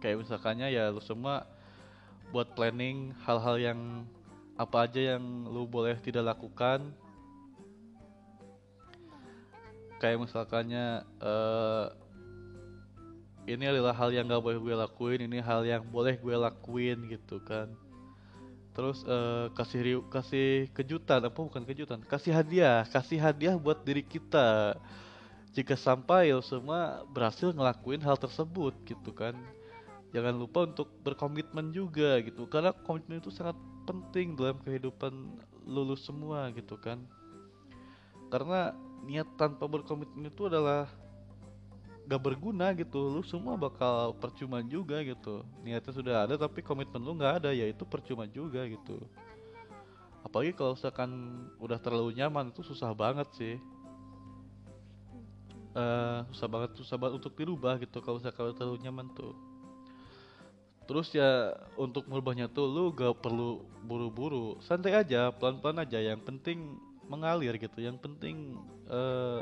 Kayak 0.00 0.24
misalkannya 0.24 0.72
ya 0.72 0.88
lu 0.88 1.00
semua 1.04 1.44
buat 2.32 2.56
planning 2.56 3.12
hal-hal 3.22 3.56
yang 3.60 3.80
apa 4.56 4.88
aja 4.88 5.16
yang 5.16 5.22
lu 5.48 5.68
boleh 5.68 5.96
tidak 6.00 6.34
lakukan. 6.34 6.90
Kayak 10.00 10.24
misalkannya 10.24 11.04
uh, 11.20 11.88
ini 13.44 13.64
adalah 13.68 13.92
hal 13.92 14.08
yang 14.12 14.28
gak 14.28 14.40
boleh 14.40 14.56
gue 14.60 14.74
lakuin 14.76 15.20
ini 15.28 15.38
hal 15.40 15.64
yang 15.68 15.84
boleh 15.84 16.16
gue 16.16 16.36
lakuin 16.36 17.08
gitu 17.12 17.40
kan 17.44 17.68
terus 18.74 19.06
uh, 19.06 19.48
kasih 19.54 20.02
kasih 20.10 20.68
kejutan 20.74 21.22
apa 21.22 21.38
bukan 21.38 21.62
kejutan? 21.62 22.02
Kasih 22.04 22.34
hadiah 22.34 22.82
kasih 22.90 23.22
hadiah 23.22 23.54
buat 23.54 23.80
diri 23.86 24.02
kita. 24.02 24.76
Jika 25.54 25.78
sampai 25.78 26.34
semua 26.42 27.06
berhasil 27.14 27.54
ngelakuin 27.54 28.02
hal 28.02 28.18
tersebut 28.18 28.74
gitu 28.82 29.14
kan. 29.14 29.38
Jangan 30.10 30.34
lupa 30.34 30.66
untuk 30.66 30.90
berkomitmen 31.06 31.70
juga 31.70 32.18
gitu. 32.26 32.50
Karena 32.50 32.74
komitmen 32.74 33.22
itu 33.22 33.30
sangat 33.30 33.54
penting 33.86 34.34
dalam 34.34 34.58
kehidupan 34.66 35.14
lulus 35.62 36.02
semua 36.02 36.50
gitu 36.50 36.74
kan. 36.74 36.98
Karena 38.34 38.74
niat 39.06 39.30
tanpa 39.38 39.70
berkomitmen 39.70 40.26
itu 40.26 40.50
adalah 40.50 40.90
gak 42.04 42.20
berguna 42.20 42.72
gitu. 42.76 43.00
Lu 43.10 43.22
semua 43.24 43.56
bakal 43.56 44.16
percuma 44.20 44.60
juga 44.60 45.00
gitu. 45.00 45.44
Niatnya 45.64 45.92
sudah 45.92 46.16
ada 46.28 46.34
tapi 46.36 46.60
komitmen 46.60 47.00
lu 47.00 47.16
nggak 47.16 47.44
ada 47.44 47.50
ya 47.50 47.68
itu 47.68 47.84
percuma 47.88 48.28
juga 48.28 48.64
gitu. 48.68 49.00
Apalagi 50.24 50.56
kalau 50.56 50.72
misalkan 50.72 51.10
udah 51.60 51.76
terlalu 51.80 52.16
nyaman 52.16 52.48
itu 52.52 52.64
susah 52.64 52.92
banget 52.96 53.28
sih. 53.36 53.56
Uh, 55.74 56.22
susah 56.30 56.46
banget 56.46 56.70
susah 56.78 56.94
banget 56.94 57.18
untuk 57.18 57.34
dirubah 57.34 57.82
gitu 57.82 57.98
kalau 57.98 58.22
misalkan 58.22 58.54
terlalu 58.56 58.78
nyaman 58.84 59.10
tuh. 59.12 59.34
Terus 60.84 61.08
ya 61.16 61.56
untuk 61.80 62.04
merubahnya 62.08 62.48
tuh 62.52 62.68
lu 62.68 62.92
gak 62.92 63.20
perlu 63.24 63.64
buru-buru. 63.84 64.60
Santai 64.60 64.92
aja 64.92 65.32
pelan-pelan 65.32 65.84
aja. 65.84 65.96
Yang 66.00 66.20
penting 66.28 66.76
mengalir 67.08 67.56
gitu. 67.56 67.80
Yang 67.80 68.00
penting 68.04 68.60
uh, 68.88 69.40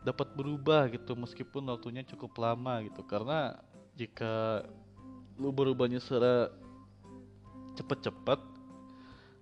dapat 0.00 0.32
berubah 0.32 0.88
gitu 0.88 1.12
meskipun 1.12 1.68
waktunya 1.68 2.04
cukup 2.08 2.32
lama 2.40 2.80
gitu. 2.84 3.04
Karena 3.04 3.60
jika 3.96 4.64
lu 5.36 5.52
berubahnya 5.52 6.00
secara 6.00 6.48
cepet-cepet 7.76 8.40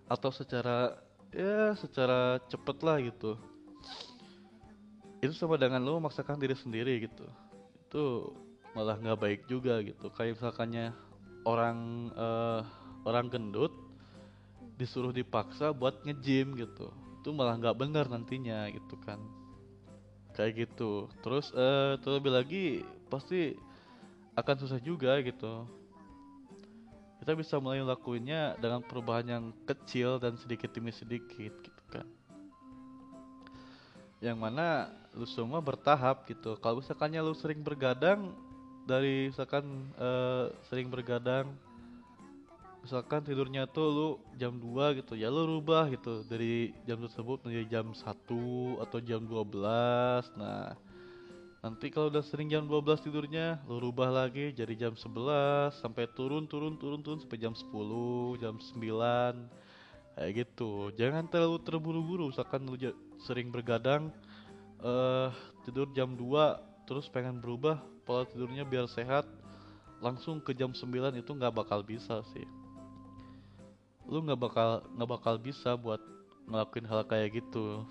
atau 0.09 0.31
secara 0.35 0.99
ya 1.31 1.75
secara 1.79 2.43
cepet 2.51 2.77
lah 2.83 2.99
gitu. 3.03 3.39
Itu 5.19 5.35
sama 5.35 5.59
dengan 5.59 5.83
lu 5.83 5.99
memaksakan 5.99 6.39
diri 6.39 6.55
sendiri 6.59 7.07
gitu. 7.07 7.27
Itu 7.87 8.35
malah 8.75 8.99
nggak 8.99 9.19
baik 9.19 9.41
juga 9.51 9.79
gitu. 9.83 10.11
Kayak 10.15 10.39
misalkannya 10.39 10.95
orang 11.47 12.11
uh, 12.15 12.63
orang 13.07 13.31
gendut 13.31 13.75
disuruh 14.79 15.11
dipaksa 15.11 15.71
buat 15.75 16.03
ngejim 16.03 16.59
gitu. 16.59 16.91
Itu 17.23 17.35
malah 17.35 17.59
nggak 17.59 17.79
benar 17.79 18.07
nantinya 18.11 18.71
gitu 18.71 18.95
kan 19.03 19.38
kayak 20.39 20.71
gitu. 20.71 21.11
Terus 21.19 21.51
uh, 21.51 21.99
terlebih 21.99 22.31
lagi 22.31 22.65
pasti 23.11 23.59
akan 24.39 24.57
susah 24.63 24.79
juga 24.79 25.19
gitu. 25.19 25.67
Kita 27.19 27.35
bisa 27.35 27.59
mulai 27.59 27.83
lakuinnya 27.83 28.55
dengan 28.63 28.79
perubahan 28.79 29.27
yang 29.27 29.45
kecil 29.67 30.23
dan 30.23 30.39
sedikit 30.39 30.71
demi 30.71 30.95
sedikit 30.95 31.51
gitu 31.59 31.83
kan. 31.91 32.07
Yang 34.23 34.39
mana 34.39 34.95
lu 35.19 35.27
semua 35.27 35.59
bertahap 35.59 36.31
gitu. 36.31 36.55
Kalau 36.63 36.79
misalkannya 36.79 37.19
lu 37.19 37.35
sering 37.35 37.59
bergadang 37.59 38.31
dari 38.87 39.35
misalkan 39.35 39.91
uh, 39.99 40.55
sering 40.71 40.87
bergadang 40.87 41.51
misalkan 42.83 43.21
tidurnya 43.27 43.67
tuh 43.69 43.87
lu 43.91 44.09
jam 44.39 44.55
2 44.57 44.99
gitu 45.03 45.19
ya 45.19 45.29
lu 45.29 45.59
rubah 45.59 45.91
gitu 45.91 46.23
dari 46.27 46.73
jam 46.87 47.03
tersebut 47.03 47.43
menjadi 47.45 47.81
jam 47.81 47.87
1 47.91 48.85
atau 48.85 48.99
jam 49.03 49.21
12 49.27 50.39
nah 50.39 50.75
nanti 51.59 51.91
kalau 51.91 52.07
udah 52.09 52.23
sering 52.23 52.47
jam 52.47 52.71
12 52.71 53.03
tidurnya 53.03 53.59
lu 53.67 53.83
rubah 53.83 54.09
lagi 54.09 54.55
jadi 54.55 54.89
jam 54.89 54.95
11 54.95 55.83
sampai 55.83 56.07
turun 56.15 56.47
turun 56.47 56.79
turun 56.79 57.03
turun 57.03 57.19
sampai 57.19 57.39
jam 57.43 57.53
10 57.53 57.67
jam 58.39 58.55
9 58.57 59.69
kayak 60.19 60.35
gitu. 60.35 60.91
Jangan 60.99 61.31
terlalu 61.31 61.63
terburu-buru 61.63 62.35
misalkan 62.35 62.67
lu 62.67 62.75
sering 63.23 63.55
bergadang 63.55 64.11
uh, 64.83 65.31
tidur 65.63 65.87
jam 65.95 66.19
2 66.19 66.27
terus 66.91 67.07
pengen 67.07 67.39
berubah 67.39 67.79
pola 68.03 68.27
tidurnya 68.27 68.67
biar 68.67 68.91
sehat 68.91 69.29
langsung 70.03 70.43
ke 70.43 70.55
jam 70.55 70.75
9 70.75 70.89
itu 71.19 71.31
nggak 71.31 71.55
bakal 71.55 71.83
bisa 71.83 72.23
sih 72.35 72.47
lu 74.09 74.25
nggak 74.25 74.41
bakal 74.41 74.81
nggak 74.97 75.11
bakal 75.21 75.35
bisa 75.37 75.77
buat 75.77 76.01
ngelakuin 76.49 76.89
hal 76.89 77.05
kayak 77.05 77.45
gitu. 77.45 77.85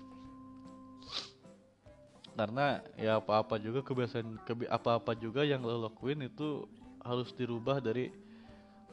Karena 2.34 2.82
ya 2.94 3.18
apa-apa 3.18 3.58
juga 3.58 3.82
kebiasaan 3.82 4.38
kebi 4.46 4.70
apa-apa 4.70 5.14
juga 5.18 5.42
yang 5.42 5.62
lo 5.62 5.90
lakuin 5.90 6.26
itu 6.26 6.66
harus 7.02 7.30
dirubah 7.34 7.82
dari 7.82 8.10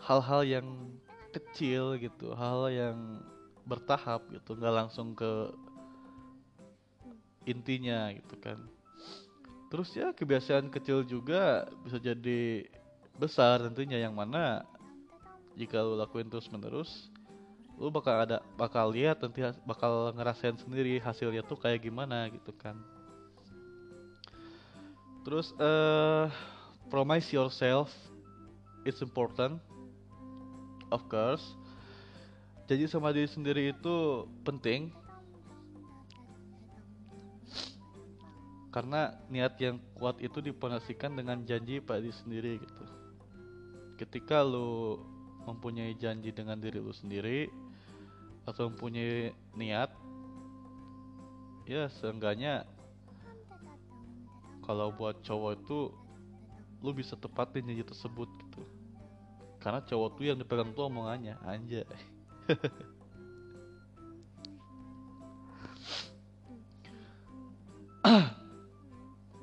hal-hal 0.01 0.41
yang 0.45 0.67
kecil 1.33 1.97
gitu 1.99 2.33
hal, 2.33 2.69
yang 2.71 3.21
bertahap 3.65 4.23
gitu 4.29 4.53
nggak 4.57 4.75
langsung 4.85 5.17
ke 5.17 5.49
intinya 7.45 8.13
gitu 8.13 8.37
kan. 8.41 8.57
Terus 9.69 9.89
ya 9.97 10.13
kebiasaan 10.13 10.69
kecil 10.69 11.05
juga 11.05 11.65
bisa 11.81 11.97
jadi 11.97 12.65
besar 13.17 13.65
tentunya 13.65 14.01
yang 14.01 14.13
mana 14.13 14.65
jika 15.55 15.79
lo 15.79 15.95
lakuin 15.95 16.27
terus 16.27 16.51
menerus 16.51 17.11
lu 17.75 17.91
bakal 17.91 18.23
ada 18.23 18.39
bakal 18.55 18.87
lihat 18.87 19.19
nanti 19.19 19.43
bakal 19.67 20.15
ngerasain 20.15 20.55
sendiri 20.55 20.95
hasilnya 21.03 21.43
tuh 21.43 21.59
kayak 21.59 21.83
gimana 21.83 22.31
gitu 22.31 22.55
kan. 22.55 22.79
Terus 25.27 25.51
uh, 25.59 26.31
compromise 26.87 27.27
yourself 27.35 27.91
it's 28.87 29.03
important 29.03 29.59
of 30.87 31.03
course. 31.11 31.43
Janji 32.65 32.87
sama 32.87 33.11
diri 33.11 33.27
sendiri 33.27 33.75
itu 33.75 34.25
penting. 34.47 34.95
Karena 38.71 39.15
niat 39.31 39.55
yang 39.59 39.79
kuat 39.99 40.19
itu 40.19 40.39
dipondasikan 40.39 41.15
dengan 41.15 41.43
janji 41.43 41.83
pada 41.83 41.99
diri 41.99 42.15
sendiri 42.15 42.51
gitu. 42.59 42.83
Ketika 43.99 44.43
lu 44.43 44.99
mempunyai 45.45 45.93
janji 45.95 46.33
dengan 46.33 46.57
diri 46.57 46.81
lu 46.81 46.91
sendiri 46.91 47.47
atau 48.45 48.69
mempunyai 48.69 49.33
niat 49.57 49.89
ya 51.65 51.89
seenggaknya 51.89 52.65
kalau 54.65 54.89
buat 54.93 55.21
cowok 55.21 55.51
itu 55.61 55.79
lu 56.81 56.91
bisa 56.93 57.17
tepatin 57.17 57.65
janji 57.65 57.85
tersebut 57.85 58.29
gitu. 58.45 58.61
Karena 59.61 59.81
cowok 59.81 60.09
tuh 60.17 60.25
yang 60.25 60.37
dipegang 60.37 60.73
tuh 60.73 60.89
omongannya 60.89 61.37
anjay. 61.45 61.85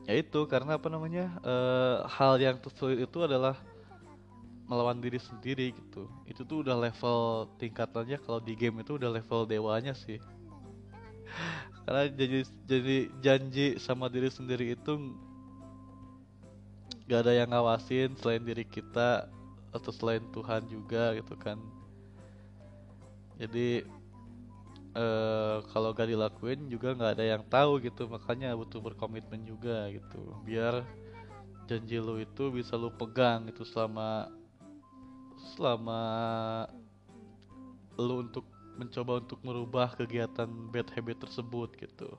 Ya 0.03 0.19
itu 0.21 0.45
karena 0.51 0.77
apa 0.77 0.93
namanya 0.93 1.41
eh, 1.41 1.97
hal 2.05 2.37
yang 2.37 2.59
tersulit 2.61 3.01
itu 3.01 3.19
adalah 3.23 3.57
melawan 4.73 5.05
diri 5.05 5.21
sendiri 5.21 5.77
gitu. 5.77 6.09
Itu 6.25 6.49
tuh 6.49 6.65
udah 6.65 6.81
level 6.81 7.45
tingkatannya 7.61 8.17
kalau 8.25 8.41
di 8.41 8.57
game 8.57 8.81
itu 8.81 8.97
udah 8.97 9.13
level 9.13 9.45
dewanya 9.45 9.93
sih. 9.93 10.17
Karena 11.85 12.09
jadi 12.09 12.49
jadi 12.65 12.97
janji 13.21 13.67
sama 13.77 14.09
diri 14.09 14.33
sendiri 14.33 14.73
itu 14.73 15.13
gak 17.05 17.29
ada 17.29 17.37
yang 17.37 17.53
ngawasin 17.53 18.17
selain 18.17 18.41
diri 18.41 18.65
kita 18.65 19.29
atau 19.77 19.93
selain 19.93 20.25
Tuhan 20.33 20.65
juga 20.73 21.13
gitu 21.21 21.37
kan. 21.37 21.61
Jadi 23.37 23.85
eh 24.93 25.57
kalau 25.73 25.93
gak 25.93 26.09
dilakuin 26.09 26.69
juga 26.73 26.97
nggak 26.97 27.13
ada 27.21 27.25
yang 27.37 27.45
tahu 27.53 27.85
gitu. 27.85 28.09
Makanya 28.09 28.57
butuh 28.57 28.81
berkomitmen 28.81 29.45
juga 29.45 29.93
gitu. 29.93 30.41
Biar 30.49 30.81
janji 31.67 31.97
lu 31.97 32.21
itu 32.21 32.53
bisa 32.53 32.77
lu 32.77 32.91
pegang 32.93 33.49
gitu 33.49 33.65
selama 33.65 34.29
selama 35.55 36.03
lu 37.99 38.25
untuk 38.25 38.47
mencoba 38.79 39.21
untuk 39.21 39.39
merubah 39.45 39.93
kegiatan 39.93 40.49
bad 40.73 40.89
habit 40.95 41.29
tersebut 41.29 41.69
gitu 41.77 42.17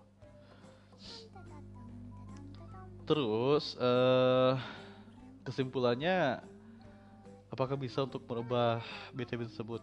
terus 3.04 3.76
eh 3.80 4.56
kesimpulannya 5.44 6.40
apakah 7.52 7.76
bisa 7.76 8.06
untuk 8.06 8.24
merubah 8.30 8.80
bad 9.12 9.28
habit 9.28 9.50
tersebut 9.52 9.82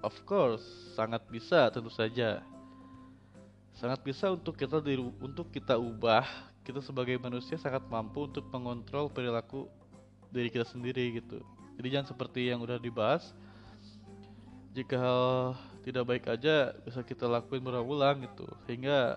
Of 0.00 0.16
course, 0.24 0.64
sangat 0.96 1.28
bisa 1.28 1.68
tentu 1.68 1.92
saja. 1.92 2.40
Sangat 3.76 4.00
bisa 4.00 4.32
untuk 4.32 4.56
kita 4.56 4.80
diru- 4.80 5.12
untuk 5.20 5.52
kita 5.52 5.76
ubah. 5.76 6.24
Kita 6.64 6.80
sebagai 6.80 7.20
manusia 7.20 7.60
sangat 7.60 7.84
mampu 7.92 8.24
untuk 8.24 8.48
mengontrol 8.48 9.12
perilaku 9.12 9.68
diri 10.32 10.48
kita 10.48 10.64
sendiri 10.64 11.20
gitu. 11.20 11.44
Jadi 11.80 11.96
jangan 11.96 12.12
seperti 12.12 12.52
yang 12.52 12.60
udah 12.60 12.76
dibahas. 12.76 13.32
Jika 14.76 15.00
hal 15.00 15.24
tidak 15.80 16.04
baik 16.04 16.28
aja 16.28 16.76
bisa 16.84 17.00
kita 17.00 17.24
lakuin 17.24 17.64
berulang 17.64 18.20
gitu. 18.28 18.44
Sehingga 18.68 19.16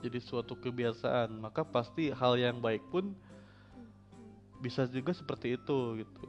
jadi 0.00 0.16
suatu 0.24 0.56
kebiasaan. 0.56 1.36
Maka 1.36 1.68
pasti 1.68 2.08
hal 2.08 2.40
yang 2.40 2.64
baik 2.64 2.80
pun 2.88 3.12
bisa 4.64 4.88
juga 4.88 5.12
seperti 5.12 5.60
itu 5.60 6.00
gitu. 6.00 6.28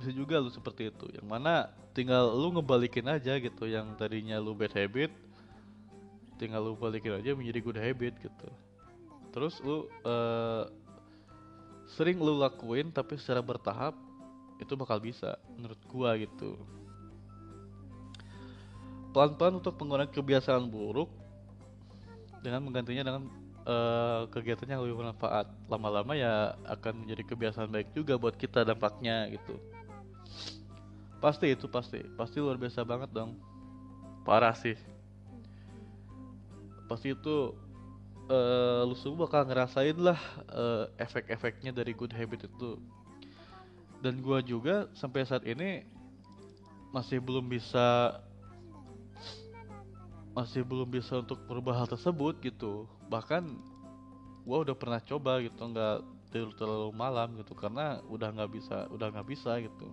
Bisa 0.00 0.16
juga 0.16 0.40
lu 0.40 0.48
seperti 0.48 0.88
itu. 0.88 1.04
Yang 1.12 1.28
mana 1.28 1.68
tinggal 1.92 2.32
lu 2.32 2.56
ngebalikin 2.56 3.04
aja 3.04 3.36
gitu 3.36 3.68
yang 3.68 3.92
tadinya 4.00 4.40
lu 4.40 4.56
bad 4.56 4.72
habit 4.72 5.12
tinggal 6.40 6.64
lu 6.64 6.72
balikin 6.74 7.14
aja 7.20 7.36
menjadi 7.36 7.60
good 7.60 7.78
habit 7.78 8.16
gitu. 8.18 8.48
Terus 9.30 9.60
lu 9.62 9.86
eh, 10.06 10.64
sering 11.94 12.18
lu 12.18 12.36
lakuin 12.38 12.90
tapi 12.90 13.16
secara 13.16 13.40
bertahap 13.40 13.94
itu 14.58 14.74
bakal 14.74 14.98
bisa 14.98 15.38
menurut 15.54 15.80
gua 15.86 16.18
gitu 16.18 16.58
pelan-pelan 19.14 19.62
untuk 19.62 19.78
menggunakan 19.78 20.10
kebiasaan 20.10 20.66
buruk 20.66 21.10
dengan 22.42 22.60
menggantinya 22.66 23.02
dengan 23.06 23.22
eh, 23.64 24.22
kegiatan 24.34 24.74
yang 24.74 24.82
lebih 24.82 25.00
bermanfaat 25.00 25.46
lama-lama 25.70 26.12
ya 26.18 26.58
akan 26.66 27.06
menjadi 27.06 27.22
kebiasaan 27.30 27.70
baik 27.70 27.94
juga 27.94 28.18
buat 28.18 28.34
kita 28.34 28.66
dampaknya 28.66 29.30
gitu 29.30 29.54
Pasti 31.24 31.56
itu 31.56 31.64
pasti, 31.72 32.04
pasti 32.20 32.36
luar 32.36 32.60
biasa 32.60 32.84
banget 32.84 33.08
dong. 33.16 33.32
Parah 34.28 34.52
sih. 34.52 34.76
Pasti 36.84 37.16
itu 37.16 37.56
eh 38.24 38.80
lu 38.88 38.96
semua 38.96 39.28
bakal 39.28 39.44
ngerasain 39.44 39.96
lah 40.00 40.20
eh, 40.48 40.84
efek-efeknya 41.00 41.76
dari 41.76 41.92
good 41.92 42.12
habit 42.12 42.48
itu. 42.48 42.80
Dan 44.00 44.20
gua 44.20 44.44
juga 44.44 44.88
sampai 44.96 45.24
saat 45.24 45.44
ini 45.48 45.84
masih 46.92 47.18
belum 47.20 47.48
bisa 47.48 48.20
masih 50.34 50.66
belum 50.66 50.90
bisa 50.90 51.22
untuk 51.22 51.40
merubah 51.46 51.84
hal 51.84 51.88
tersebut 51.88 52.40
gitu. 52.40 52.88
Bahkan 53.08 53.44
gua 54.44 54.64
udah 54.64 54.76
pernah 54.76 55.00
coba 55.00 55.40
gitu 55.40 55.60
nggak 55.60 56.14
tidur 56.34 56.50
terlalu 56.58 56.90
malam 56.90 57.38
gitu 57.38 57.54
karena 57.54 58.02
udah 58.10 58.34
nggak 58.34 58.50
bisa 58.50 58.90
udah 58.90 59.06
nggak 59.14 59.28
bisa 59.30 59.54
gitu 59.62 59.86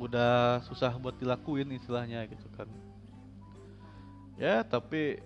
udah 0.00 0.64
susah 0.64 0.96
buat 0.96 1.20
dilakuin 1.20 1.76
istilahnya 1.76 2.24
gitu 2.32 2.48
kan 2.56 2.64
ya 4.40 4.64
tapi 4.64 5.20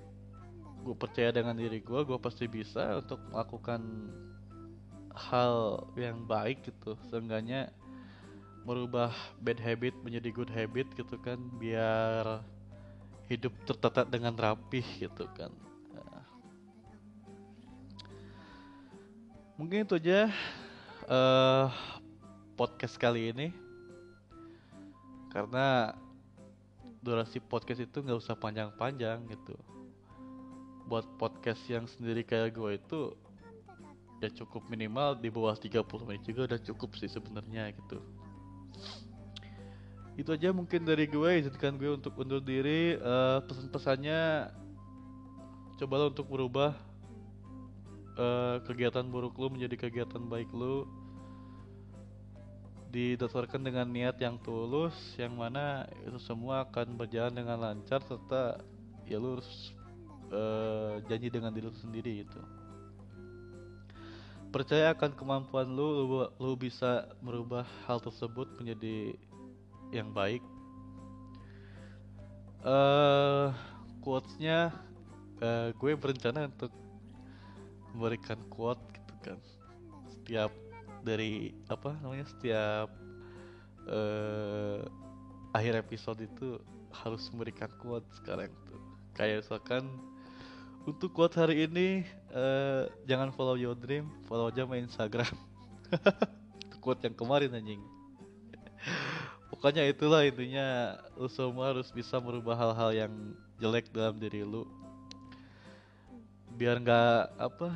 gue 0.83 0.97
percaya 0.99 1.31
dengan 1.31 1.55
diri 1.55 1.79
gue 1.79 2.01
gue 2.03 2.19
pasti 2.19 2.51
bisa 2.51 2.99
untuk 2.99 3.23
melakukan 3.31 3.81
hal 5.15 5.87
yang 5.95 6.27
baik 6.27 6.67
gitu. 6.67 6.99
Seenggaknya 7.09 7.71
merubah 8.67 9.15
bad 9.43 9.59
habit 9.63 9.95
menjadi 10.03 10.29
good 10.35 10.51
habit 10.51 10.87
gitu 10.99 11.17
kan 11.23 11.39
biar 11.59 12.43
hidup 13.31 13.55
tertata 13.65 14.03
dengan 14.05 14.35
rapih 14.35 14.85
gitu 14.99 15.25
kan. 15.39 15.55
Mungkin 19.57 19.87
itu 19.87 19.95
aja 20.03 20.27
eh 21.07 21.69
podcast 22.59 22.99
kali 22.99 23.31
ini. 23.31 23.49
Karena 25.31 25.97
durasi 27.03 27.41
podcast 27.41 27.83
itu 27.83 27.99
nggak 27.99 28.21
usah 28.21 28.39
panjang-panjang 28.39 29.27
gitu 29.27 29.57
buat 30.87 31.07
podcast 31.19 31.63
yang 31.71 31.87
sendiri 31.87 32.27
kayak 32.27 32.55
gue 32.55 32.79
itu 32.79 33.01
ya 34.23 34.31
cukup 34.31 34.63
minimal 34.71 35.19
di 35.19 35.29
bawah 35.35 35.59
30 35.59 35.83
menit 36.07 36.23
juga 36.23 36.55
udah 36.55 36.61
cukup 36.63 36.95
sih 36.95 37.11
sebenarnya 37.11 37.75
gitu. 37.75 37.99
Itu 40.15 40.37
aja 40.37 40.55
mungkin 40.55 40.87
dari 40.87 41.11
gue 41.11 41.31
izinkan 41.43 41.75
gue 41.75 41.99
untuk 41.99 42.15
undur 42.21 42.39
diri. 42.39 42.95
Eh, 42.95 43.39
pesan-pesannya 43.51 44.53
cobalah 45.83 46.15
untuk 46.15 46.31
merubah 46.31 46.77
eh, 48.15 48.57
kegiatan 48.63 49.03
buruk 49.11 49.35
lu 49.43 49.51
menjadi 49.51 49.89
kegiatan 49.89 50.23
baik 50.31 50.55
lu. 50.55 50.87
Didasarkan 52.93 53.65
dengan 53.65 53.89
niat 53.89 54.21
yang 54.21 54.37
tulus 54.45 54.95
yang 55.19 55.35
mana 55.35 55.89
itu 56.05 56.21
semua 56.21 56.69
akan 56.69 56.95
berjalan 56.95 57.33
dengan 57.33 57.59
lancar 57.59 58.05
serta 58.05 58.61
ya 59.09 59.17
lu 59.17 59.41
harus 59.41 59.73
eh, 60.33 60.95
janji 61.07 61.29
dengan 61.29 61.53
diri 61.53 61.69
sendiri 61.77 62.25
itu 62.25 62.41
percaya 64.53 64.93
akan 64.93 65.17
kemampuan 65.17 65.65
lu, 65.65 66.05
lu 66.05 66.29
lu 66.37 66.53
bisa 66.61 67.09
merubah 67.25 67.65
hal 67.89 67.99
tersebut 68.05 68.45
menjadi 68.61 69.17
yang 69.97 70.13
baik. 70.13 70.45
Eh 72.63 73.49
quotesnya 74.05 74.71
eh, 75.41 75.73
gue 75.73 75.93
berencana 75.97 76.53
untuk 76.53 76.71
memberikan 77.97 78.39
quote 78.53 78.85
gitu 78.93 79.15
kan. 79.25 79.39
Setiap 80.13 80.53
dari 81.03 81.57
apa 81.73 81.97
namanya 82.05 82.29
setiap 82.29 82.93
eh 83.89 84.85
akhir 85.57 85.81
episode 85.81 86.21
itu 86.23 86.61
harus 86.93 87.25
memberikan 87.33 87.73
quote 87.81 88.05
sekarang 88.21 88.53
tuh. 88.69 88.81
Kayak 89.17 89.49
misalkan 89.49 90.12
untuk 90.83 91.15
quote 91.15 91.39
hari 91.39 91.71
ini 91.71 92.03
eh 92.33 92.83
jangan 93.07 93.31
follow 93.31 93.55
your 93.55 93.77
dream 93.79 94.11
follow 94.27 94.51
aja 94.51 94.67
main 94.67 94.87
Instagram. 94.87 95.31
Quote 96.83 97.07
yang 97.07 97.15
kemarin 97.15 97.55
anjing. 97.55 97.79
Pokoknya 99.55 99.87
itulah 99.87 100.27
intinya 100.27 100.99
lu 101.15 101.31
semua 101.31 101.71
harus 101.71 101.95
bisa 101.95 102.19
merubah 102.19 102.59
hal-hal 102.59 102.91
yang 103.07 103.13
jelek 103.63 103.87
dalam 103.95 104.19
diri 104.19 104.43
lu. 104.43 104.67
Biar 106.59 106.83
nggak 106.83 107.39
apa 107.39 107.71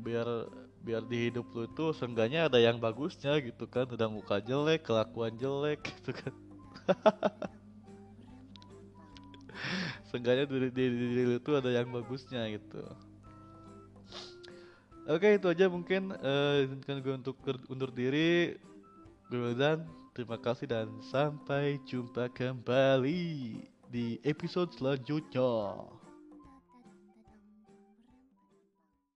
biar 0.00 0.48
biar 0.80 1.04
di 1.04 1.28
hidup 1.28 1.52
lu 1.52 1.68
itu 1.68 1.92
seenggaknya 1.92 2.48
ada 2.48 2.56
yang 2.56 2.80
bagusnya 2.80 3.36
gitu 3.44 3.68
kan. 3.68 3.84
Udah 3.84 4.08
muka 4.08 4.40
jelek 4.40 4.88
kelakuan 4.88 5.36
jelek 5.36 5.84
gitu 5.84 6.16
kan 6.16 6.32
seenggaknya 10.12 10.44
di 10.44 10.68
diri, 10.68 10.94
diri 10.94 11.22
lu 11.24 11.34
itu 11.40 11.50
ada 11.56 11.72
yang 11.72 11.88
bagusnya 11.88 12.44
gitu. 12.52 12.84
Oke 15.08 15.34
itu 15.34 15.46
aja 15.50 15.66
mungkin 15.66 16.14
uh, 16.14 16.62
izinkan 16.62 17.02
gue 17.02 17.14
untuk 17.16 17.40
undur 17.72 17.90
diri. 17.90 18.54
Gue 19.32 19.56
dan 19.56 19.88
terima 20.12 20.36
kasih 20.36 20.68
dan 20.68 20.92
sampai 21.08 21.80
jumpa 21.88 22.28
kembali 22.36 23.56
di 23.88 24.20
episode 24.22 24.70
selanjutnya 24.76 26.01